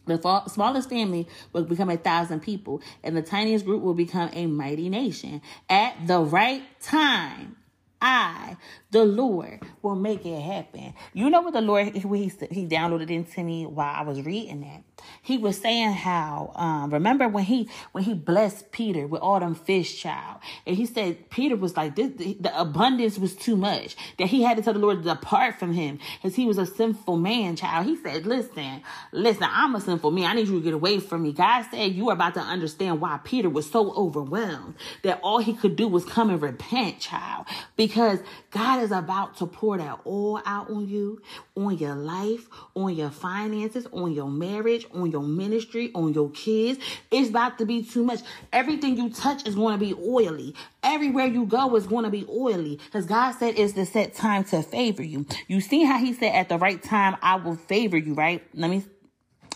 The 0.06 0.44
smallest 0.48 0.90
family 0.90 1.28
will 1.54 1.64
become 1.64 1.90
a 1.90 1.98
thousand 1.98 2.42
people, 2.42 2.82
and 3.04 3.16
the 3.16 3.22
tiniest 3.22 3.66
group 3.66 3.82
will 3.82 3.94
become 3.94 4.30
a 4.34 4.48
mighty 4.48 4.90
nation. 4.90 5.42
At 5.70 6.08
the 6.08 6.20
right 6.20 6.64
time, 6.82 7.56
I, 8.02 8.58
the 8.90 9.06
Lord, 9.06 9.62
will 9.82 9.96
make 9.96 10.26
it 10.26 10.40
happen. 10.40 10.94
You 11.14 11.30
know 11.30 11.42
what 11.42 11.54
the 11.54 11.62
Lord, 11.62 11.88
he, 11.88 12.00
he 12.00 12.68
downloaded 12.68 13.10
into 13.10 13.44
me 13.44 13.66
while 13.66 13.94
I 13.94 14.02
was 14.04 14.22
reading 14.22 14.62
that? 14.62 14.84
He 15.22 15.38
was 15.38 15.58
saying 15.58 15.94
how, 15.94 16.52
um, 16.56 16.92
remember 16.92 17.28
when 17.28 17.44
he, 17.44 17.70
when 17.92 18.04
he 18.04 18.14
blessed 18.14 18.72
Peter 18.72 19.08
with 19.08 19.22
all 19.22 19.40
them 19.40 19.56
fish, 19.56 20.00
child, 20.00 20.42
and 20.66 20.76
he 20.76 20.86
said 20.86 21.30
Peter 21.30 21.56
was 21.56 21.76
like, 21.76 21.96
this, 21.96 22.12
the 22.18 22.52
abundance 22.54 23.18
was 23.18 23.36
too 23.36 23.56
much, 23.56 23.96
that 24.18 24.28
he 24.28 24.44
had 24.44 24.58
to 24.58 24.64
tell 24.64 24.74
the 24.74 24.80
Lord 24.80 25.04
to 25.04 25.10
depart 25.10 25.58
from 25.60 25.74
him 25.74 26.00
because 26.16 26.36
he 26.36 26.46
was 26.46 26.58
a 26.58 26.66
sinful 26.66 27.18
man, 27.18 27.56
child. 27.56 27.86
He 27.86 27.96
said, 27.96 28.26
listen, 28.26 28.82
listen, 29.12 29.48
I'm 29.50 29.76
a 29.76 29.82
sinful 29.82 30.12
man. 30.12 30.26
I 30.26 30.34
need 30.34 30.48
you 30.48 30.60
to 30.60 30.64
get 30.64 30.74
away 30.74 31.00
from 31.00 31.24
me. 31.24 31.34
God 31.34 31.66
said 31.72 31.94
you 31.94 32.10
are 32.10 32.14
about 32.14 32.36
to 32.36 32.42
understand 32.42 33.02
why 33.02 33.20
Peter 33.24 33.50
was 33.50 33.70
so 33.70 33.92
overwhelmed 33.94 34.76
that 35.04 35.20
all 35.24 35.40
he 35.40 35.54
could 35.54 35.76
do 35.76 35.88
was 35.88 36.06
come 36.06 36.30
and 36.30 36.42
repent, 36.42 37.00
child, 37.00 37.46
because 37.76 38.20
God 38.52 38.84
is 38.84 38.92
about 38.92 39.38
to 39.38 39.48
pour 39.72 39.78
that 39.78 40.00
all 40.04 40.42
out 40.46 40.70
on 40.70 40.88
you, 40.88 41.22
on 41.56 41.78
your 41.78 41.96
life, 41.96 42.48
on 42.76 42.94
your 42.94 43.10
finances, 43.10 43.88
on 43.94 44.12
your 44.12 44.30
marriage, 44.30 44.86
on 44.94 45.10
your 45.10 45.22
ministry, 45.22 45.92
on 45.96 46.14
your 46.14 46.30
kids. 46.32 46.78
It's 47.10 47.30
about 47.30 47.58
to 47.60 47.66
be 47.66 47.84
too 47.84 48.04
much. 48.04 48.20
Everything 48.52 48.98
you 48.98 49.10
touch 49.10 49.48
is 49.48 49.56
going 49.56 49.80
to 49.80 49.86
be 49.86 49.94
oily. 49.94 50.54
Everywhere 50.84 51.28
you 51.28 51.46
go 51.46 51.74
is 51.78 51.88
going 51.88 52.04
to 52.04 52.10
be 52.10 52.26
oily 52.30 52.80
because 52.86 53.06
God 53.06 53.32
said 53.32 53.58
it's 53.58 53.74
the 53.74 53.86
set 53.86 54.14
time 54.14 54.44
to 54.46 54.62
favor 54.62 55.04
you. 55.04 55.26
You 55.48 55.62
see 55.62 55.86
how 55.86 56.00
he 56.00 56.14
said 56.14 56.34
at 56.36 56.50
the 56.50 56.58
right 56.58 56.82
time, 56.84 57.16
I 57.22 57.36
will 57.36 57.56
favor 57.56 57.98
you, 57.98 58.14
right? 58.14 58.44
Let 58.54 58.70
me 58.70 58.84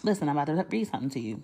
listen. 0.03 0.29
I'm 0.29 0.37
about 0.37 0.55
to 0.55 0.65
read 0.69 0.87
something 0.87 1.09
to 1.09 1.19
you. 1.19 1.43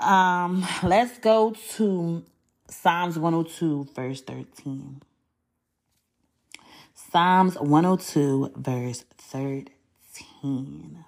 Um, 0.00 0.66
let's 0.82 1.18
go 1.18 1.54
to 1.76 2.24
Psalms 2.70 3.18
102, 3.18 3.88
verse 3.94 4.22
13. 4.22 5.02
Psalms 7.16 7.58
102, 7.58 8.52
verse 8.56 9.06
13. 9.16 11.02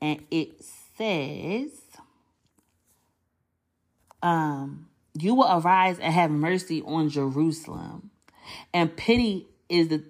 And 0.00 0.24
it 0.30 0.64
says, 0.96 1.72
um, 4.22 4.86
You 5.18 5.34
will 5.34 5.50
arise 5.50 5.98
and 5.98 6.14
have 6.14 6.30
mercy 6.30 6.80
on 6.82 7.08
Jerusalem, 7.08 8.12
and 8.72 8.96
pity 8.96 9.48
is 9.68 9.88
the 9.88 10.04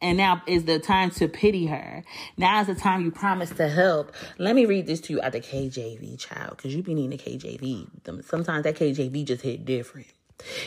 And 0.00 0.16
now 0.16 0.42
is 0.46 0.66
the 0.66 0.78
time 0.78 1.10
to 1.10 1.26
pity 1.26 1.66
her. 1.66 2.04
Now 2.36 2.60
is 2.60 2.68
the 2.68 2.76
time 2.76 3.02
you 3.02 3.10
promise 3.10 3.50
to 3.50 3.68
help. 3.68 4.14
Let 4.38 4.54
me 4.54 4.66
read 4.66 4.86
this 4.86 5.00
to 5.00 5.14
you 5.14 5.20
at 5.20 5.32
the 5.32 5.40
KJV, 5.40 6.16
child, 6.16 6.58
because 6.58 6.76
you 6.76 6.84
be 6.84 6.94
needing 6.94 7.10
the 7.10 7.18
KJV. 7.18 8.24
Sometimes 8.24 8.62
that 8.62 8.76
KJV 8.76 9.24
just 9.24 9.42
hit 9.42 9.64
different. 9.64 10.06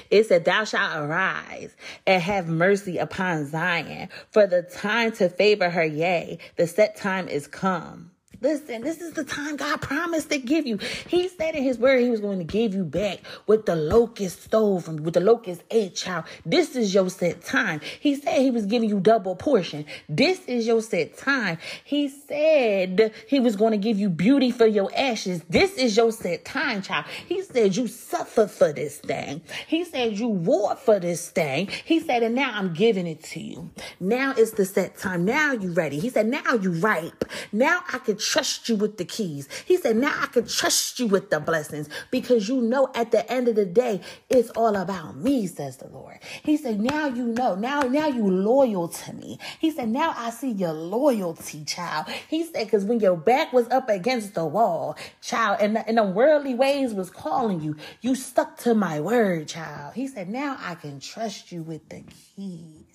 It 0.10 0.26
said, 0.28 0.46
Thou 0.46 0.64
shalt 0.64 0.98
arise 0.98 1.76
and 2.08 2.22
have 2.22 2.48
mercy 2.48 2.98
upon 2.98 3.48
Zion, 3.48 4.10
for 4.32 4.48
the 4.48 4.64
time 4.64 5.12
to 5.14 5.30
favor 5.30 5.70
her, 5.70 5.86
yea, 5.86 6.40
the 6.56 6.68
set 6.68 6.96
time 6.96 7.28
is 7.28 7.48
come. 7.48 8.13
Listen, 8.44 8.82
this 8.82 9.00
is 9.00 9.14
the 9.14 9.24
time 9.24 9.56
God 9.56 9.82
promised 9.82 10.30
to 10.32 10.38
give 10.38 10.68
you. 10.68 10.78
He 11.08 11.30
said 11.30 11.56
in 11.56 11.64
his 11.64 11.78
word 11.78 12.02
he 12.02 12.10
was 12.10 12.20
going 12.20 12.40
to 12.40 12.44
give 12.44 12.74
you 12.74 12.84
back 12.84 13.20
with 13.48 13.66
the 13.66 13.76
locust 13.76 14.44
stove 14.44 14.84
from 14.84 14.98
with 14.98 15.14
the 15.14 15.22
locust 15.22 15.64
ate 15.72 15.96
child. 15.96 16.26
This 16.46 16.76
is 16.76 16.94
your 16.94 17.10
set 17.10 17.46
time. 17.46 17.80
He 18.02 18.16
said 18.16 18.42
he 18.42 18.52
was 18.52 18.66
giving 18.66 18.90
you 18.90 19.00
double 19.00 19.38
portion. 19.38 19.86
This 20.10 20.42
is 20.46 20.68
your 20.68 20.82
set 20.82 21.18
time. 21.18 21.58
He 21.86 22.10
said 22.10 23.14
he 23.28 23.40
was 23.40 23.56
going 23.56 23.72
to 23.72 23.78
give 23.78 23.98
you 23.98 24.10
beauty 24.10 24.52
for 24.52 24.66
your 24.66 24.92
ashes. 24.94 25.42
This 25.50 25.76
is 25.78 25.96
your 25.96 26.12
set 26.12 26.44
time, 26.44 26.82
child. 26.82 27.06
He 27.26 27.44
said 27.44 27.78
you 27.78 27.88
suffer 27.88 28.48
for 28.48 28.74
this 28.74 28.98
thing. 29.00 29.42
He 29.68 29.86
said 29.86 30.20
you 30.20 30.28
war 30.28 30.76
for 30.76 31.00
this 31.00 31.30
thing. 31.30 31.70
He 31.86 32.02
said, 32.02 32.24
and 32.24 32.36
now 32.36 32.52
I'm 32.54 32.74
giving 32.74 33.08
it 33.08 33.24
to 33.24 33.40
you. 33.40 33.72
Now 34.02 34.34
it's 34.36 34.52
the 34.52 34.66
set 34.66 34.98
time. 34.98 35.24
Now 35.24 35.54
you 35.54 35.72
ready. 35.72 36.00
He 36.00 36.10
said, 36.10 36.28
now 36.28 36.56
you 36.56 36.72
ripe. 36.72 37.24
Now 37.54 37.84
I 37.94 38.00
can 38.00 38.18
trust 38.34 38.68
you 38.68 38.76
with 38.76 38.98
the 38.98 39.06
keys. 39.06 39.48
He 39.64 39.78
said, 39.78 39.96
now 39.96 40.12
I 40.20 40.26
can 40.26 40.48
trust 40.48 41.00
you 41.00 41.06
with 41.06 41.30
the 41.30 41.40
blessings 41.40 41.88
because 42.10 42.50
you 42.50 42.62
know 42.62 42.90
at 42.96 43.12
the 43.12 43.32
end 43.32 43.48
of 43.48 43.56
the 43.56 43.66
day, 43.66 44.02
it's 44.28 44.50
all 44.52 44.76
about 44.76 45.18
me, 45.18 45.46
says 45.46 45.78
the 45.78 45.88
Lord. 45.88 46.18
He 46.42 46.58
said, 46.58 46.80
now 46.80 47.06
you 47.06 47.28
know, 47.28 47.54
now, 47.54 47.82
now 47.82 48.08
you 48.08 48.28
loyal 48.28 48.88
to 48.88 49.14
me. 49.14 49.38
He 49.60 49.70
said, 49.70 49.90
now 49.90 50.16
I 50.18 50.32
see 50.32 50.50
your 50.50 50.74
loyalty, 50.74 51.64
child. 51.64 52.08
He 52.28 52.44
said, 52.44 52.66
because 52.66 52.86
when 52.86 53.00
your 53.00 53.16
back 53.16 53.54
was 53.54 53.70
up 53.70 53.88
against 53.88 54.34
the 54.34 54.48
wall, 54.48 54.98
child, 55.22 55.60
and 55.62 55.76
the, 55.76 55.88
and 55.88 56.00
the 56.00 56.04
worldly 56.04 56.56
ways 56.56 56.92
was 56.96 57.12
calling 57.12 57.62
you, 57.62 57.78
you 58.02 58.16
stuck 58.16 58.58
to 58.60 58.74
my 58.74 59.00
word, 59.00 59.48
child. 59.48 59.94
He 59.94 60.08
said, 60.08 60.28
now 60.28 60.58
I 60.60 60.74
can 60.74 61.00
trust 61.00 61.52
you 61.52 61.62
with 61.62 61.88
the 61.90 62.04
keys. 62.36 62.94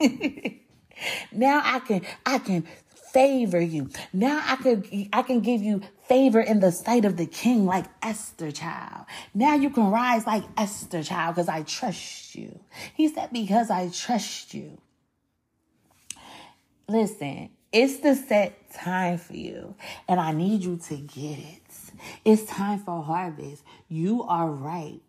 now 1.32 1.60
I 1.64 1.78
can 1.80 2.02
I 2.24 2.38
can 2.38 2.66
favor 3.14 3.60
you. 3.60 3.88
Now 4.12 4.42
I 4.44 4.56
can 4.56 5.08
I 5.12 5.22
can 5.22 5.40
give 5.40 5.62
you 5.62 5.80
favor 6.08 6.40
in 6.40 6.60
the 6.60 6.72
sight 6.72 7.04
of 7.04 7.16
the 7.16 7.26
king 7.26 7.64
like 7.64 7.86
Esther 8.02 8.50
child. 8.50 9.06
Now 9.32 9.54
you 9.54 9.70
can 9.70 9.90
rise 9.90 10.26
like 10.26 10.42
Esther 10.58 11.02
child 11.02 11.36
because 11.36 11.48
I 11.48 11.62
trust 11.62 12.34
you. 12.34 12.58
He 12.94 13.08
said 13.08 13.30
because 13.32 13.70
I 13.70 13.88
trust 13.88 14.52
you. 14.52 14.78
Listen, 16.88 17.50
it's 17.72 17.98
the 17.98 18.14
set 18.14 18.72
time 18.74 19.16
for 19.16 19.34
you 19.34 19.76
and 20.08 20.20
I 20.20 20.32
need 20.32 20.64
you 20.64 20.76
to 20.88 20.96
get 20.96 21.38
it. 21.38 21.62
It's 22.24 22.44
time 22.44 22.80
for 22.80 23.02
harvest. 23.02 23.62
You 23.88 24.24
are 24.24 24.50
ripe. 24.50 25.00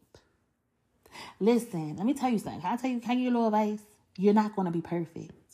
Listen, 1.40 1.96
let 1.98 2.06
me 2.06 2.14
tell 2.14 2.30
you 2.30 2.40
something. 2.40 2.62
Can 2.62 2.74
I 2.74 2.76
tell 2.78 2.92
you, 2.92 3.00
can 3.00 3.12
I 3.12 3.16
give 3.16 3.24
you 3.24 3.30
a 3.30 3.36
little 3.36 3.48
advice? 3.48 3.82
You're 4.18 4.34
not 4.34 4.56
going 4.56 4.68
to 4.68 4.72
be 4.72 4.82
perfect. 4.82 5.45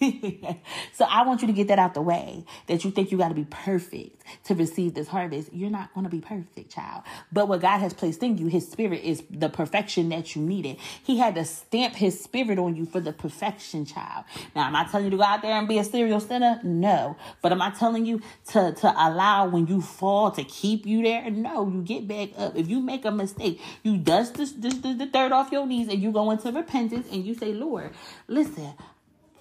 so 0.92 1.04
I 1.08 1.22
want 1.24 1.42
you 1.42 1.46
to 1.48 1.52
get 1.52 1.68
that 1.68 1.78
out 1.78 1.94
the 1.94 2.02
way 2.02 2.44
that 2.66 2.84
you 2.84 2.90
think 2.90 3.10
you 3.10 3.18
got 3.18 3.28
to 3.28 3.34
be 3.34 3.46
perfect 3.48 4.22
to 4.44 4.54
receive 4.54 4.94
this 4.94 5.08
harvest. 5.08 5.52
You're 5.52 5.70
not 5.70 5.92
going 5.94 6.04
to 6.04 6.10
be 6.10 6.20
perfect, 6.20 6.72
child. 6.72 7.02
But 7.32 7.48
what 7.48 7.60
God 7.60 7.78
has 7.78 7.92
placed 7.92 8.22
in 8.22 8.38
you, 8.38 8.46
his 8.46 8.68
spirit 8.70 9.02
is 9.02 9.22
the 9.30 9.48
perfection 9.48 10.08
that 10.10 10.34
you 10.34 10.42
needed. 10.42 10.78
He 11.02 11.18
had 11.18 11.34
to 11.34 11.44
stamp 11.44 11.94
his 11.94 12.20
spirit 12.20 12.58
on 12.58 12.76
you 12.76 12.86
for 12.86 13.00
the 13.00 13.12
perfection, 13.12 13.84
child. 13.84 14.24
Now, 14.54 14.66
am 14.66 14.76
I 14.76 14.84
telling 14.84 15.06
you 15.06 15.10
to 15.10 15.16
go 15.16 15.22
out 15.22 15.42
there 15.42 15.52
and 15.52 15.68
be 15.68 15.78
a 15.78 15.84
serial 15.84 16.20
sinner? 16.20 16.60
No. 16.62 17.16
But 17.42 17.52
am 17.52 17.62
I 17.62 17.70
telling 17.70 18.06
you 18.06 18.20
to, 18.48 18.72
to 18.72 18.94
allow 18.96 19.48
when 19.48 19.66
you 19.66 19.80
fall 19.80 20.30
to 20.32 20.44
keep 20.44 20.86
you 20.86 21.02
there? 21.02 21.30
No, 21.30 21.68
you 21.68 21.82
get 21.82 22.06
back 22.06 22.30
up. 22.36 22.56
If 22.56 22.68
you 22.68 22.80
make 22.80 23.04
a 23.04 23.10
mistake, 23.10 23.60
you 23.82 23.96
dust 23.96 24.34
the, 24.34 24.46
the, 24.46 24.94
the 24.94 25.06
dirt 25.06 25.32
off 25.32 25.52
your 25.52 25.66
knees 25.66 25.88
and 25.88 26.02
you 26.02 26.12
go 26.12 26.30
into 26.30 26.50
repentance 26.52 27.06
and 27.10 27.24
you 27.24 27.34
say, 27.34 27.52
Lord, 27.52 27.92
listen, 28.26 28.74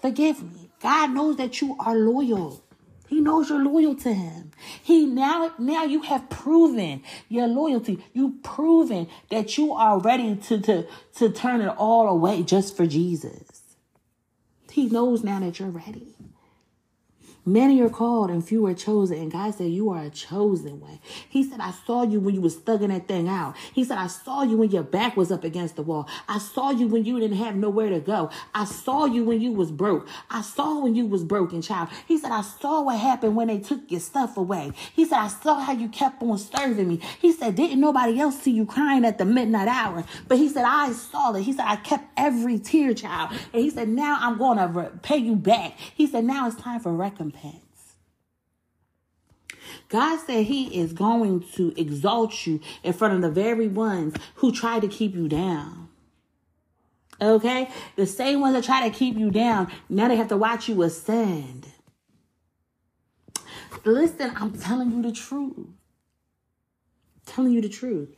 Forgive 0.02 0.44
me. 0.44 0.70
God 0.80 1.12
knows 1.12 1.38
that 1.38 1.62
you 1.62 1.76
are 1.80 1.96
loyal. 1.96 2.64
He 3.08 3.22
knows 3.22 3.50
you're 3.50 3.64
loyal 3.64 3.96
to 3.96 4.14
him. 4.14 4.52
He 4.84 5.06
now 5.06 5.54
now 5.58 5.86
you 5.86 6.02
have 6.02 6.30
proven 6.30 7.04
your 7.30 7.48
loyalty. 7.48 8.04
You've 8.14 8.44
proven 8.44 9.08
that 9.32 9.58
you 9.58 9.74
are 9.74 10.00
ready 10.00 10.36
to, 10.36 10.60
to, 10.60 10.88
to 11.16 11.30
turn 11.30 11.62
it 11.62 11.70
all 11.78 12.10
away 12.10 12.44
just 12.44 12.76
for 12.76 12.86
Jesus. 12.86 13.62
He 14.72 14.88
knows 14.88 15.24
now 15.24 15.40
that 15.40 15.60
you're 15.60 15.70
ready. 15.70 16.17
Many 17.48 17.80
are 17.82 17.90
called 17.90 18.30
and 18.30 18.46
few 18.46 18.66
are 18.66 18.74
chosen. 18.74 19.18
And 19.18 19.32
God 19.32 19.56
said, 19.56 19.72
You 19.72 19.90
are 19.92 20.04
a 20.04 20.10
chosen 20.10 20.82
one. 20.82 21.00
He 21.30 21.44
said, 21.50 21.62
I 21.62 21.72
saw 21.72 22.04
you 22.04 22.20
when 22.20 22.36
you 22.36 22.42
was 22.42 22.58
thugging 22.58 22.90
that 22.90 23.08
thing 23.08 23.30
out. 23.30 23.56
He 23.72 23.86
said, 23.86 23.98
I 23.98 24.08
saw 24.08 24.44
you 24.44 24.58
when 24.58 24.70
your 24.70 24.84
back 24.84 25.16
was 25.16 25.32
up 25.32 25.46
against 25.46 25.78
the 25.78 25.82
wall. 25.82 26.10
I 26.28 26.40
saw 26.40 26.72
you 26.72 26.88
when 26.88 27.06
you 27.06 27.18
didn't 27.22 27.38
have 27.38 27.56
nowhere 27.56 27.90
to 27.90 28.02
go. 28.02 28.32
I 28.54 28.66
saw 28.66 29.06
you 29.06 29.24
when 29.24 29.40
you 29.40 29.54
was 29.54 29.72
broke. 29.72 30.10
I 30.30 30.42
saw 30.42 30.82
when 30.82 30.94
you 30.94 31.06
was 31.06 31.24
broken, 31.24 31.62
child. 31.62 31.88
He 32.06 32.18
said, 32.18 32.32
I 32.32 32.42
saw 32.42 32.82
what 32.82 33.00
happened 33.00 33.38
when 33.38 33.48
they 33.48 33.60
took 33.60 33.90
your 33.90 34.02
stuff 34.02 34.36
away. 34.36 34.74
He 34.94 35.06
said, 35.06 35.20
I 35.20 35.30
saw 35.30 35.56
how 35.62 35.72
you 35.72 35.88
kept 35.88 36.22
on 36.22 36.38
serving 36.38 36.90
me. 36.90 37.00
He 37.18 37.32
said, 37.32 37.56
Didn't 37.56 37.80
nobody 37.80 38.20
else 38.20 38.42
see 38.42 38.52
you 38.52 38.66
crying 38.66 39.06
at 39.06 39.20
the 39.20 39.26
midnight 39.26 39.70
hour? 39.70 40.04
But 40.28 40.38
he 40.38 40.50
said, 40.50 40.66
I 40.66 40.92
saw 40.92 41.34
it. 41.34 41.44
He 41.44 41.54
said, 41.54 41.66
I 41.66 41.78
kept 41.78 42.10
every 42.18 42.60
tear, 42.60 42.94
child. 42.94 43.32
And 43.54 43.62
he 43.62 43.70
said, 43.70 43.88
Now 43.88 44.18
I'm 44.20 44.38
going 44.38 44.58
to 44.58 44.92
pay 45.02 45.18
you 45.18 45.38
back. 45.38 45.78
He 45.96 46.08
said, 46.08 46.26
Now 46.26 46.48
it's 46.48 46.58
time 46.58 46.82
for 46.82 46.92
recompense. 46.92 47.37
God 49.90 50.20
said 50.20 50.46
He 50.46 50.80
is 50.80 50.94
going 50.94 51.42
to 51.56 51.74
exalt 51.80 52.46
you 52.46 52.60
in 52.84 52.94
front 52.94 53.14
of 53.14 53.22
the 53.22 53.30
very 53.30 53.68
ones 53.68 54.16
who 54.36 54.52
try 54.52 54.80
to 54.80 54.88
keep 54.88 55.16
you 55.16 55.28
down. 55.28 55.90
Okay? 57.22 57.70
The 57.96 58.06
same 58.06 58.42
ones 58.42 58.56
that 58.56 58.64
try 58.64 58.88
to 58.88 58.96
keep 58.96 59.18
you 59.18 59.32
down, 59.32 59.72
now 59.90 60.08
they 60.08 60.16
have 60.16 60.28
to 60.30 60.38
watch 60.38 60.68
you 60.68 60.82
ascend. 60.84 61.68
Listen, 63.86 64.34
I'm 64.36 64.58
telling 64.58 64.92
you 64.92 65.02
the 65.02 65.12
truth. 65.12 65.54
I'm 65.58 65.74
telling 67.26 67.54
you 67.54 67.62
the 67.62 67.70
truth. 67.70 68.16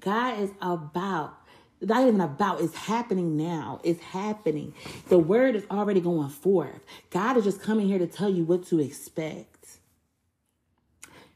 God 0.00 0.40
is 0.40 0.50
about 0.62 1.39
not 1.82 2.02
even 2.02 2.20
about 2.20 2.60
it's 2.60 2.74
happening 2.76 3.36
now 3.36 3.80
it's 3.84 4.00
happening 4.02 4.74
the 5.08 5.18
word 5.18 5.56
is 5.56 5.64
already 5.70 6.00
going 6.00 6.28
forth 6.30 6.80
god 7.10 7.36
is 7.36 7.44
just 7.44 7.62
coming 7.62 7.88
here 7.88 7.98
to 7.98 8.06
tell 8.06 8.30
you 8.30 8.44
what 8.44 8.66
to 8.66 8.80
expect 8.80 9.68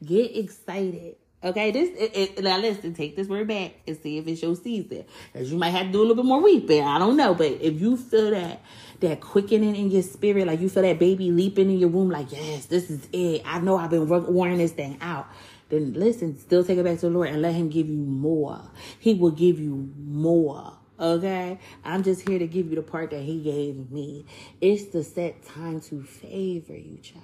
Get 0.05 0.35
excited. 0.37 1.17
Okay, 1.43 1.71
this 1.71 1.89
it, 1.97 2.37
it, 2.39 2.43
now 2.43 2.59
listen, 2.59 2.93
take 2.93 3.15
this 3.15 3.27
word 3.27 3.47
back 3.47 3.73
and 3.87 3.97
see 3.97 4.17
if 4.17 4.27
it's 4.27 4.41
your 4.41 4.55
season. 4.55 5.05
Cause 5.33 5.51
you 5.51 5.57
might 5.57 5.71
have 5.71 5.87
to 5.87 5.91
do 5.93 5.99
a 5.99 6.01
little 6.01 6.15
bit 6.15 6.25
more 6.25 6.41
weeping. 6.41 6.83
I 6.83 6.99
don't 6.99 7.17
know, 7.17 7.35
but 7.35 7.47
if 7.61 7.81
you 7.81 7.97
feel 7.97 8.31
that 8.31 8.61
that 9.01 9.21
quickening 9.21 9.75
in 9.75 9.91
your 9.91 10.03
spirit, 10.03 10.47
like 10.47 10.61
you 10.61 10.69
feel 10.69 10.83
that 10.83 10.99
baby 10.99 11.31
leaping 11.31 11.69
in 11.69 11.79
your 11.79 11.89
womb, 11.89 12.11
like 12.11 12.31
yes, 12.31 12.67
this 12.67 12.89
is 12.89 13.07
it. 13.13 13.43
I 13.45 13.59
know 13.59 13.77
I've 13.77 13.91
been 13.91 14.07
wearing 14.07 14.59
this 14.59 14.73
thing 14.73 14.97
out. 15.01 15.27
Then 15.69 15.93
listen, 15.93 16.37
still 16.37 16.63
take 16.63 16.77
it 16.77 16.83
back 16.83 16.99
to 16.99 17.07
the 17.07 17.11
Lord 17.11 17.29
and 17.29 17.41
let 17.41 17.53
Him 17.53 17.69
give 17.69 17.87
you 17.87 17.97
more. 17.97 18.61
He 18.99 19.13
will 19.13 19.31
give 19.31 19.59
you 19.59 19.91
more. 19.97 20.77
Okay, 20.99 21.59
I'm 21.83 22.03
just 22.03 22.27
here 22.27 22.39
to 22.39 22.47
give 22.47 22.69
you 22.69 22.75
the 22.75 22.81
part 22.81 23.11
that 23.11 23.21
He 23.21 23.41
gave 23.41 23.91
me. 23.91 24.25
It's 24.61 24.85
the 24.85 25.03
set 25.03 25.45
time 25.45 25.81
to 25.81 26.03
favor 26.03 26.75
you, 26.75 26.97
child. 26.97 27.23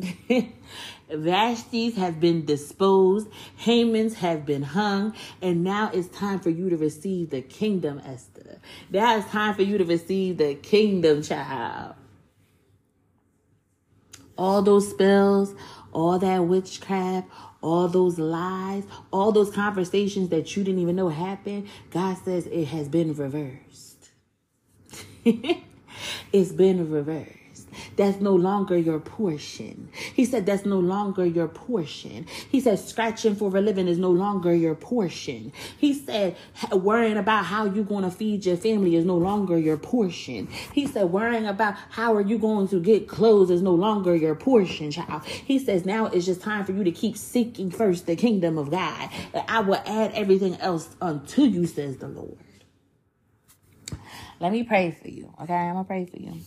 Vashti's 1.10 1.96
have 1.96 2.20
been 2.20 2.44
disposed, 2.44 3.28
Haman's 3.56 4.14
have 4.14 4.44
been 4.44 4.62
hung, 4.62 5.14
and 5.40 5.62
now 5.62 5.90
it's 5.92 6.08
time 6.08 6.40
for 6.40 6.50
you 6.50 6.68
to 6.70 6.76
receive 6.76 7.30
the 7.30 7.42
kingdom, 7.42 8.02
Esther. 8.04 8.58
Now 8.90 9.16
it's 9.16 9.30
time 9.30 9.54
for 9.54 9.62
you 9.62 9.78
to 9.78 9.84
receive 9.84 10.38
the 10.38 10.54
kingdom, 10.56 11.22
child. 11.22 11.94
All 14.36 14.62
those 14.62 14.90
spells, 14.90 15.54
all 15.94 16.18
that 16.18 16.40
witchcraft, 16.40 17.28
all 17.62 17.88
those 17.88 18.18
lies, 18.18 18.84
all 19.12 19.32
those 19.32 19.50
conversations 19.50 20.28
that 20.28 20.56
you 20.56 20.64
didn't 20.64 20.80
even 20.80 20.96
know 20.96 21.08
happened, 21.08 21.68
God 21.90 22.18
says 22.18 22.46
it 22.46 22.66
has 22.66 22.88
been 22.88 23.14
reversed. 23.14 24.10
it's 25.24 26.52
been 26.52 26.90
reversed. 26.90 27.43
That's 27.96 28.20
no 28.20 28.34
longer 28.34 28.76
your 28.76 29.00
portion. 29.00 29.88
He 30.14 30.24
said, 30.24 30.46
That's 30.46 30.64
no 30.64 30.78
longer 30.78 31.24
your 31.24 31.48
portion. 31.48 32.26
He 32.50 32.60
said, 32.60 32.78
Scratching 32.78 33.36
for 33.36 33.56
a 33.56 33.60
living 33.60 33.88
is 33.88 33.98
no 33.98 34.10
longer 34.10 34.54
your 34.54 34.74
portion. 34.74 35.52
He 35.78 35.94
said, 35.94 36.36
Worrying 36.72 37.16
about 37.16 37.46
how 37.46 37.66
you're 37.66 37.84
going 37.84 38.04
to 38.04 38.10
feed 38.10 38.46
your 38.46 38.56
family 38.56 38.96
is 38.96 39.04
no 39.04 39.16
longer 39.16 39.58
your 39.58 39.76
portion. 39.76 40.48
He 40.72 40.86
said, 40.86 41.10
Worrying 41.10 41.46
about 41.46 41.76
how 41.90 42.14
are 42.14 42.20
you 42.20 42.38
going 42.38 42.68
to 42.68 42.80
get 42.80 43.08
clothes 43.08 43.50
is 43.50 43.62
no 43.62 43.74
longer 43.74 44.14
your 44.14 44.34
portion, 44.34 44.90
child. 44.90 45.24
He 45.26 45.58
says, 45.58 45.84
Now 45.84 46.06
it's 46.06 46.26
just 46.26 46.42
time 46.42 46.64
for 46.64 46.72
you 46.72 46.84
to 46.84 46.92
keep 46.92 47.16
seeking 47.16 47.70
first 47.70 48.06
the 48.06 48.16
kingdom 48.16 48.58
of 48.58 48.70
God. 48.70 49.10
I 49.48 49.60
will 49.60 49.82
add 49.86 50.12
everything 50.14 50.56
else 50.56 50.88
unto 51.00 51.42
you, 51.42 51.66
says 51.66 51.98
the 51.98 52.08
Lord. 52.08 52.38
Let 54.40 54.52
me 54.52 54.64
pray 54.64 54.90
for 54.90 55.08
you. 55.08 55.32
Okay, 55.42 55.54
I'm 55.54 55.74
gonna 55.74 55.84
pray 55.84 56.06
for 56.06 56.18
you. 56.18 56.40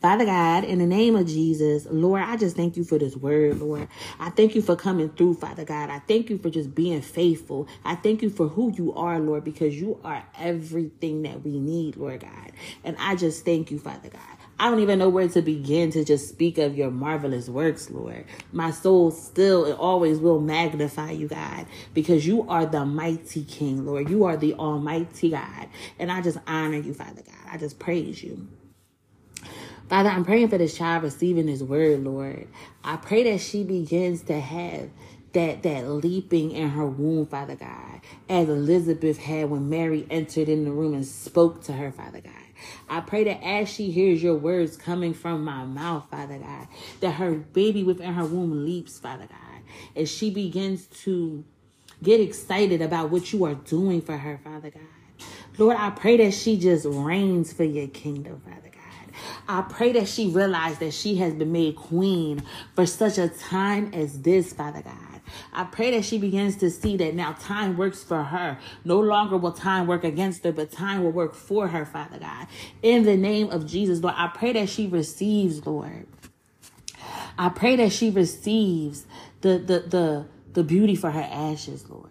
Father 0.00 0.24
God, 0.24 0.64
in 0.64 0.78
the 0.78 0.86
name 0.86 1.14
of 1.14 1.26
Jesus, 1.26 1.86
Lord, 1.90 2.22
I 2.22 2.38
just 2.38 2.56
thank 2.56 2.78
you 2.78 2.84
for 2.84 2.96
this 2.96 3.16
word, 3.16 3.60
Lord. 3.60 3.86
I 4.18 4.30
thank 4.30 4.54
you 4.54 4.62
for 4.62 4.74
coming 4.74 5.10
through, 5.10 5.34
Father 5.34 5.66
God. 5.66 5.90
I 5.90 5.98
thank 5.98 6.30
you 6.30 6.38
for 6.38 6.48
just 6.48 6.74
being 6.74 7.02
faithful. 7.02 7.68
I 7.84 7.96
thank 7.96 8.22
you 8.22 8.30
for 8.30 8.48
who 8.48 8.72
you 8.72 8.94
are, 8.94 9.20
Lord, 9.20 9.44
because 9.44 9.78
you 9.78 10.00
are 10.02 10.24
everything 10.38 11.20
that 11.24 11.44
we 11.44 11.58
need, 11.58 11.96
Lord 11.96 12.20
God. 12.20 12.52
And 12.82 12.96
I 12.98 13.14
just 13.14 13.44
thank 13.44 13.70
you, 13.70 13.78
Father 13.78 14.08
God. 14.08 14.22
I 14.58 14.70
don't 14.70 14.80
even 14.80 14.98
know 14.98 15.10
where 15.10 15.28
to 15.28 15.42
begin 15.42 15.90
to 15.92 16.02
just 16.02 16.30
speak 16.30 16.56
of 16.56 16.78
your 16.78 16.90
marvelous 16.90 17.50
works, 17.50 17.90
Lord. 17.90 18.24
My 18.52 18.70
soul 18.70 19.10
still 19.10 19.66
and 19.66 19.74
always 19.74 20.18
will 20.18 20.40
magnify 20.40 21.10
you, 21.10 21.28
God, 21.28 21.66
because 21.92 22.26
you 22.26 22.48
are 22.48 22.64
the 22.64 22.86
mighty 22.86 23.44
King, 23.44 23.84
Lord. 23.84 24.08
You 24.08 24.24
are 24.24 24.38
the 24.38 24.54
almighty 24.54 25.28
God. 25.28 25.68
And 25.98 26.10
I 26.10 26.22
just 26.22 26.38
honor 26.46 26.78
you, 26.78 26.94
Father 26.94 27.20
God. 27.20 27.52
I 27.52 27.58
just 27.58 27.78
praise 27.78 28.22
you. 28.22 28.48
Father, 29.90 30.10
I'm 30.10 30.24
praying 30.24 30.50
for 30.50 30.58
this 30.58 30.78
child 30.78 31.02
receiving 31.02 31.46
this 31.46 31.62
word, 31.62 32.04
Lord. 32.04 32.48
I 32.84 32.96
pray 32.96 33.24
that 33.24 33.40
she 33.40 33.64
begins 33.64 34.22
to 34.24 34.40
have 34.40 34.90
that 35.34 35.64
that 35.64 35.88
leaping 35.88 36.52
in 36.52 36.70
her 36.70 36.86
womb, 36.86 37.26
Father 37.26 37.56
God, 37.56 38.00
as 38.28 38.48
Elizabeth 38.48 39.18
had 39.18 39.50
when 39.50 39.68
Mary 39.68 40.06
entered 40.10 40.48
in 40.48 40.64
the 40.64 40.72
room 40.72 40.94
and 40.94 41.04
spoke 41.06 41.64
to 41.64 41.74
her, 41.74 41.92
Father 41.92 42.22
God. 42.22 42.32
I 42.88 43.00
pray 43.00 43.24
that 43.24 43.44
as 43.44 43.68
she 43.68 43.90
hears 43.90 44.22
your 44.22 44.36
words 44.36 44.76
coming 44.76 45.12
from 45.12 45.44
my 45.44 45.64
mouth, 45.64 46.06
Father 46.10 46.38
God, 46.38 46.68
that 47.00 47.12
her 47.14 47.32
baby 47.32 47.84
within 47.84 48.14
her 48.14 48.26
womb 48.26 48.64
leaps, 48.64 48.98
Father 49.00 49.26
God, 49.28 49.62
as 49.96 50.10
she 50.10 50.30
begins 50.30 50.86
to 51.04 51.44
get 52.02 52.20
excited 52.20 52.80
about 52.82 53.10
what 53.10 53.32
you 53.32 53.44
are 53.44 53.54
doing 53.54 54.02
for 54.02 54.18
her, 54.18 54.40
Father 54.44 54.70
God. 54.70 55.26
Lord, 55.58 55.76
I 55.78 55.90
pray 55.90 56.16
that 56.18 56.34
she 56.34 56.58
just 56.58 56.86
reigns 56.88 57.52
for 57.52 57.64
your 57.64 57.88
kingdom, 57.88 58.40
Father. 58.44 58.69
I 59.48 59.62
pray 59.62 59.92
that 59.92 60.08
she 60.08 60.28
realized 60.28 60.80
that 60.80 60.92
she 60.94 61.16
has 61.16 61.34
been 61.34 61.52
made 61.52 61.76
queen 61.76 62.42
for 62.74 62.86
such 62.86 63.18
a 63.18 63.28
time 63.28 63.90
as 63.92 64.20
this, 64.22 64.52
Father 64.52 64.82
God. 64.82 65.20
I 65.52 65.64
pray 65.64 65.92
that 65.92 66.04
she 66.04 66.18
begins 66.18 66.56
to 66.56 66.70
see 66.70 66.96
that 66.96 67.14
now 67.14 67.32
time 67.40 67.76
works 67.76 68.02
for 68.02 68.22
her. 68.22 68.58
No 68.84 68.98
longer 69.00 69.36
will 69.36 69.52
time 69.52 69.86
work 69.86 70.04
against 70.04 70.44
her, 70.44 70.52
but 70.52 70.70
time 70.72 71.04
will 71.04 71.12
work 71.12 71.34
for 71.34 71.68
her, 71.68 71.84
Father 71.84 72.18
God. 72.18 72.46
In 72.82 73.04
the 73.04 73.16
name 73.16 73.50
of 73.50 73.66
Jesus, 73.66 74.00
Lord, 74.00 74.14
I 74.16 74.28
pray 74.28 74.52
that 74.54 74.68
she 74.68 74.86
receives, 74.86 75.66
Lord. 75.66 76.06
I 77.38 77.48
pray 77.48 77.76
that 77.76 77.92
she 77.92 78.10
receives 78.10 79.06
the 79.40 79.58
the 79.58 79.80
the, 79.80 80.26
the 80.52 80.64
beauty 80.64 80.94
for 80.94 81.10
her 81.10 81.28
ashes, 81.30 81.88
Lord. 81.88 82.10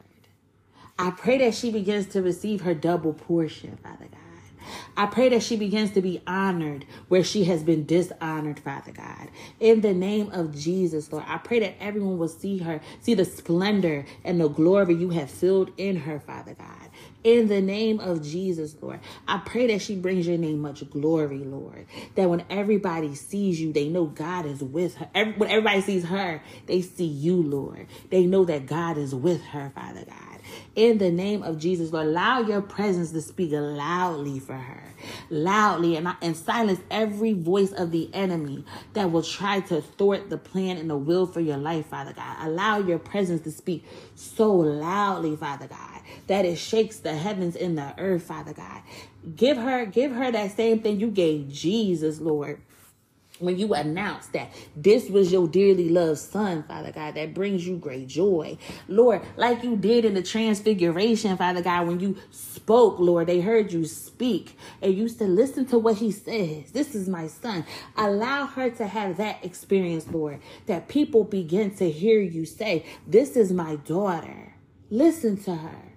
I 0.97 1.11
pray 1.11 1.37
that 1.39 1.55
she 1.55 1.71
begins 1.71 2.07
to 2.07 2.21
receive 2.21 2.61
her 2.61 2.73
double 2.73 3.13
portion, 3.13 3.77
Father 3.77 4.07
God. 4.11 4.18
I 4.97 5.05
pray 5.05 5.29
that 5.29 5.43
she 5.43 5.55
begins 5.55 5.91
to 5.91 6.01
be 6.01 6.21
honored 6.27 6.85
where 7.07 7.23
she 7.23 7.45
has 7.45 7.63
been 7.63 7.85
dishonored, 7.85 8.59
Father 8.59 8.91
God. 8.91 9.29
In 9.59 9.81
the 9.81 9.93
name 9.93 10.29
of 10.31 10.55
Jesus, 10.55 11.11
Lord, 11.11 11.25
I 11.27 11.37
pray 11.37 11.59
that 11.59 11.75
everyone 11.79 12.17
will 12.17 12.27
see 12.27 12.59
her, 12.59 12.81
see 13.01 13.13
the 13.13 13.25
splendor 13.25 14.05
and 14.23 14.39
the 14.39 14.47
glory 14.47 14.95
you 14.95 15.09
have 15.11 15.29
filled 15.29 15.71
in 15.77 15.97
her, 15.97 16.19
Father 16.19 16.53
God. 16.53 16.89
In 17.23 17.47
the 17.47 17.61
name 17.61 17.99
of 17.99 18.23
Jesus, 18.23 18.75
Lord, 18.81 18.99
I 19.27 19.39
pray 19.39 19.67
that 19.67 19.81
she 19.81 19.95
brings 19.95 20.27
your 20.27 20.37
name 20.37 20.59
much 20.59 20.89
glory, 20.89 21.39
Lord. 21.39 21.85
That 22.15 22.29
when 22.29 22.45
everybody 22.49 23.15
sees 23.15 23.59
you, 23.59 23.73
they 23.73 23.89
know 23.89 24.05
God 24.05 24.45
is 24.45 24.63
with 24.63 24.95
her. 24.95 25.09
Every, 25.13 25.33
when 25.33 25.49
everybody 25.49 25.81
sees 25.81 26.05
her, 26.05 26.41
they 26.65 26.81
see 26.81 27.05
you, 27.05 27.35
Lord. 27.35 27.87
They 28.09 28.25
know 28.25 28.45
that 28.45 28.67
God 28.67 28.97
is 28.97 29.13
with 29.13 29.43
her, 29.47 29.71
Father 29.75 30.05
God 30.05 30.28
in 30.75 30.97
the 30.97 31.11
name 31.11 31.43
of 31.43 31.57
Jesus, 31.57 31.91
Lord. 31.91 32.07
Allow 32.07 32.41
your 32.41 32.61
presence 32.61 33.11
to 33.11 33.21
speak 33.21 33.51
loudly 33.51 34.39
for 34.39 34.55
her, 34.55 34.83
loudly, 35.29 35.95
and, 35.97 36.13
and 36.21 36.35
silence 36.35 36.79
every 36.91 37.33
voice 37.33 37.71
of 37.71 37.91
the 37.91 38.09
enemy 38.13 38.65
that 38.93 39.11
will 39.11 39.23
try 39.23 39.59
to 39.61 39.81
thwart 39.81 40.29
the 40.29 40.37
plan 40.37 40.77
and 40.77 40.89
the 40.89 40.97
will 40.97 41.25
for 41.25 41.41
your 41.41 41.57
life, 41.57 41.87
Father 41.87 42.13
God. 42.13 42.37
Allow 42.41 42.79
your 42.79 42.99
presence 42.99 43.41
to 43.41 43.51
speak 43.51 43.85
so 44.15 44.53
loudly, 44.53 45.35
Father 45.35 45.67
God, 45.67 46.01
that 46.27 46.45
it 46.45 46.57
shakes 46.57 46.97
the 46.99 47.15
heavens 47.15 47.55
and 47.55 47.77
the 47.77 47.93
earth, 47.97 48.23
Father 48.23 48.53
God. 48.53 48.81
Give 49.35 49.57
her, 49.57 49.85
give 49.85 50.11
her 50.13 50.31
that 50.31 50.55
same 50.55 50.81
thing 50.81 50.99
you 50.99 51.11
gave 51.11 51.49
Jesus, 51.49 52.19
Lord 52.19 52.61
when 53.39 53.57
you 53.57 53.73
announce 53.73 54.27
that 54.27 54.51
this 54.75 55.09
was 55.09 55.31
your 55.31 55.47
dearly 55.47 55.89
loved 55.89 56.19
son, 56.19 56.63
Father 56.63 56.91
God, 56.91 57.15
that 57.15 57.33
brings 57.33 57.65
you 57.67 57.77
great 57.77 58.07
joy. 58.07 58.57
Lord, 58.87 59.21
like 59.37 59.63
you 59.63 59.75
did 59.75 60.05
in 60.05 60.13
the 60.13 60.23
transfiguration, 60.23 61.37
Father 61.37 61.61
God, 61.61 61.87
when 61.87 61.99
you 61.99 62.17
spoke, 62.31 62.99
Lord, 62.99 63.27
they 63.27 63.41
heard 63.41 63.71
you 63.71 63.85
speak 63.85 64.57
and 64.81 64.93
you 64.93 65.07
said, 65.07 65.29
listen 65.29 65.65
to 65.67 65.79
what 65.79 65.97
he 65.97 66.11
says. 66.11 66.71
This 66.71 66.95
is 66.95 67.09
my 67.09 67.27
son. 67.27 67.65
Allow 67.95 68.45
her 68.47 68.69
to 68.71 68.87
have 68.87 69.17
that 69.17 69.43
experience, 69.43 70.07
Lord, 70.07 70.41
that 70.67 70.87
people 70.87 71.23
begin 71.23 71.75
to 71.75 71.89
hear 71.89 72.19
you 72.21 72.45
say, 72.45 72.85
this 73.07 73.35
is 73.35 73.51
my 73.51 73.77
daughter. 73.77 74.53
Listen 74.89 75.37
to 75.43 75.55
her. 75.55 75.88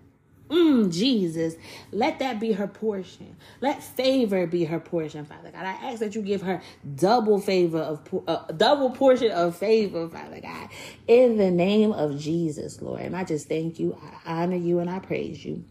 Mm, 0.52 0.92
Jesus, 0.92 1.56
let 1.92 2.18
that 2.18 2.38
be 2.38 2.52
her 2.52 2.68
portion. 2.68 3.36
Let 3.62 3.82
favor 3.82 4.46
be 4.46 4.66
her 4.66 4.80
portion, 4.80 5.24
Father 5.24 5.50
God. 5.50 5.64
I 5.64 5.72
ask 5.90 6.00
that 6.00 6.14
you 6.14 6.22
give 6.22 6.42
her 6.42 6.60
double 6.94 7.40
favor 7.40 7.78
of 7.78 8.22
uh, 8.28 8.52
double 8.52 8.90
portion 8.90 9.32
of 9.32 9.56
favor, 9.56 10.10
Father 10.10 10.40
God, 10.42 10.68
in 11.08 11.38
the 11.38 11.50
name 11.50 11.92
of 11.92 12.18
Jesus, 12.20 12.82
Lord. 12.82 13.00
And 13.00 13.16
I 13.16 13.24
just 13.24 13.48
thank 13.48 13.80
you, 13.80 13.98
I 14.26 14.42
honor 14.42 14.56
you, 14.56 14.80
and 14.80 14.90
I 14.90 14.98
praise 14.98 15.42
you. 15.42 15.64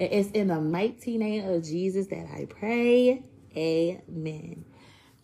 It's 0.00 0.30
in 0.30 0.48
the 0.48 0.60
mighty 0.60 1.18
name 1.18 1.48
of 1.50 1.62
Jesus 1.64 2.06
that 2.06 2.26
I 2.34 2.46
pray. 2.46 3.22
Amen. 3.54 4.64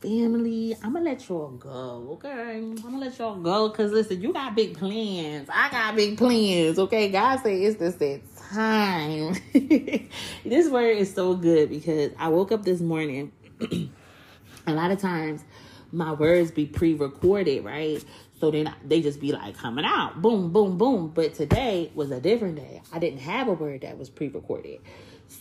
Family, 0.01 0.77
I'm 0.85 0.93
gonna 0.93 1.07
let 1.11 1.29
y'all 1.29 1.51
go, 1.51 2.11
okay? 2.13 2.59
I'm 2.59 2.77
gonna 2.77 2.99
let 2.99 3.19
y'all 3.19 3.41
go 3.41 3.71
because 3.71 3.91
listen, 3.93 4.23
you 4.23 4.33
got 4.33 4.55
big 4.55 4.79
plans. 4.79 5.49
I 5.53 5.71
got 5.71 5.97
big 5.97 6.19
plans, 6.19 6.79
okay? 6.79 7.09
God 7.11 7.39
say 7.41 7.63
it's 7.63 7.79
the 7.79 7.91
set 7.93 8.23
time. 8.49 9.35
this 10.45 10.69
word 10.71 10.97
is 10.97 11.13
so 11.13 11.35
good 11.35 11.71
because 11.71 12.13
I 12.19 12.29
woke 12.29 12.53
up 12.53 12.65
this 12.65 12.81
morning. 12.81 13.33
a 14.67 14.73
lot 14.73 14.91
of 14.91 15.01
times 15.01 15.45
my 15.93 16.13
words 16.13 16.51
be 16.51 16.67
pre-recorded, 16.67 17.65
right? 17.65 18.05
So 18.41 18.51
then 18.51 18.73
they 18.85 19.03
just 19.03 19.21
be 19.21 19.33
like 19.33 19.57
coming 19.57 19.85
out, 19.85 20.23
boom, 20.23 20.53
boom, 20.53 20.79
boom. 20.79 21.09
But 21.09 21.35
today 21.35 21.91
was 21.95 22.11
a 22.11 22.21
different 22.21 22.57
day. 22.57 22.83
I 22.93 22.99
didn't 22.99 23.21
have 23.21 23.49
a 23.49 23.53
word 23.53 23.83
that 23.83 23.99
was 23.99 24.09
pre-recorded. 24.09 24.81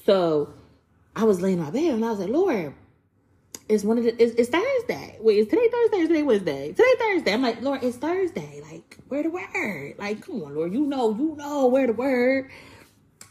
So 0.06 0.54
I 1.15 1.24
was 1.24 1.41
laying 1.41 1.60
in 1.60 1.63
my 1.63 1.72
bed 1.72 1.93
and 1.93 2.06
I 2.06 2.10
was 2.10 2.20
like, 2.20 2.30
Lord, 2.30 2.74
it's 3.70 3.84
one 3.84 3.98
of 3.98 4.06
the 4.06 4.22
it's, 4.22 4.34
it's 4.36 4.50
Thursday. 4.50 5.17
Wait, 5.20 5.39
is 5.39 5.48
today 5.48 5.67
Thursday 5.70 6.04
or 6.04 6.08
today 6.08 6.24
Wednesday? 6.24 6.70
Today 6.70 6.93
Thursday. 7.00 7.34
I'm 7.34 7.41
like, 7.41 7.62
Lord, 7.62 7.84
it's 7.84 7.98
Thursday. 7.98 8.62
Like, 8.70 8.98
where 9.10 9.24
the 9.24 9.30
word? 9.30 9.96
Like, 9.98 10.22
come 10.22 10.41
on, 10.43 10.56
Lord. 10.56 10.74
You 10.74 10.86
know, 10.86 11.13
you 11.13 11.36
know 11.38 11.67
where 11.67 11.88
the 11.88 11.93
word. 11.93 12.50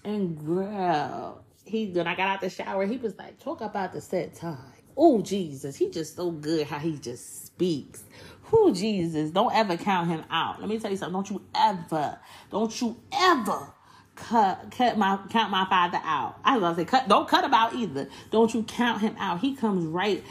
And 0.07 0.38
girl, 0.47 1.42
he 1.64 1.88
when 1.88 2.07
I 2.07 2.14
got 2.14 2.29
out 2.29 2.40
the 2.40 2.49
shower, 2.49 2.87
he 2.87 2.97
was 2.97 3.19
like, 3.19 3.40
talk 3.40 3.61
about 3.61 3.92
the 3.92 4.01
set 4.01 4.35
time. 4.35 4.57
Oh 4.97 5.21
Jesus, 5.21 5.75
he 5.75 5.90
just 5.90 6.14
so 6.14 6.31
good 6.31 6.69
how 6.69 6.79
he 6.79 6.97
just 6.97 7.45
speaks. 7.45 8.05
Who 8.42 8.73
Jesus? 8.73 9.33
Don't 9.33 9.53
ever 9.53 9.77
count 9.77 10.09
him 10.09 10.23
out. 10.31 10.61
Let 10.61 10.69
me 10.69 10.79
tell 10.79 10.92
you 10.92 10.97
something. 10.97 11.12
Don't 11.12 11.29
you 11.29 11.42
ever, 11.57 12.21
don't 12.53 12.81
you 12.81 12.97
ever 13.12 13.73
cut 14.14 14.71
cut 14.71 14.97
my 14.97 15.19
count 15.29 15.51
my 15.51 15.66
father 15.69 16.01
out. 16.05 16.38
I 16.45 16.57
was 16.57 16.61
gonna 16.62 16.77
say 16.77 16.85
cut 16.85 17.09
don't 17.09 17.29
cut 17.29 17.42
him 17.42 17.53
out 17.53 17.75
either. 17.75 18.09
Don't 18.31 18.55
you 18.55 18.62
count 18.62 19.01
him 19.01 19.16
out. 19.19 19.40
He 19.40 19.57
comes 19.57 19.87
right 19.87 20.23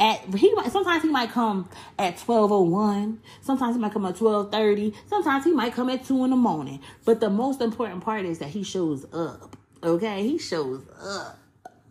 at 0.00 0.34
he 0.34 0.52
sometimes 0.70 1.02
he 1.02 1.08
might 1.08 1.30
come 1.30 1.68
at 1.98 2.18
1201 2.18 3.20
sometimes 3.42 3.76
he 3.76 3.80
might 3.80 3.92
come 3.92 4.06
at 4.06 4.20
1230 4.20 4.94
sometimes 5.06 5.44
he 5.44 5.52
might 5.52 5.72
come 5.72 5.90
at 5.90 6.04
2 6.04 6.24
in 6.24 6.30
the 6.30 6.36
morning. 6.36 6.80
But 7.04 7.20
the 7.20 7.30
most 7.30 7.60
important 7.60 8.02
part 8.02 8.24
is 8.24 8.38
that 8.38 8.48
he 8.48 8.64
shows 8.64 9.06
up. 9.12 9.56
Okay? 9.82 10.22
He 10.26 10.38
shows 10.38 10.82
up. 11.00 11.38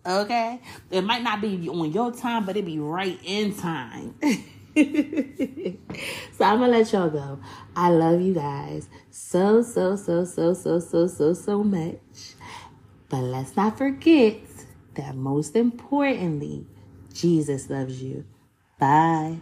Okay? 0.05 0.59
It 0.91 1.01
might 1.03 1.23
not 1.23 1.39
be 1.39 1.69
on 1.69 1.91
your 1.91 2.11
time 2.11 2.45
but 2.45 2.57
it 2.57 2.65
be 2.65 2.79
right 2.79 3.19
in 3.23 3.55
time. 3.55 4.15
So 4.75 6.45
I'm 6.45 6.59
gonna 6.59 6.71
let 6.71 6.93
y'all 6.93 7.09
go. 7.09 7.39
I 7.75 7.89
love 7.89 8.21
you 8.21 8.33
guys 8.33 8.87
so, 9.29 9.61
so, 9.61 9.95
so, 9.95 10.23
so, 10.23 10.53
so, 10.53 10.79
so, 10.79 11.05
so, 11.05 11.33
so 11.33 11.63
much. 11.63 12.33
But 13.09 13.21
let's 13.21 13.55
not 13.55 13.77
forget 13.77 14.37
that 14.95 15.15
most 15.15 15.55
importantly, 15.55 16.65
Jesus 17.21 17.69
loves 17.69 18.01
you. 18.01 18.25
Bye. 18.79 19.37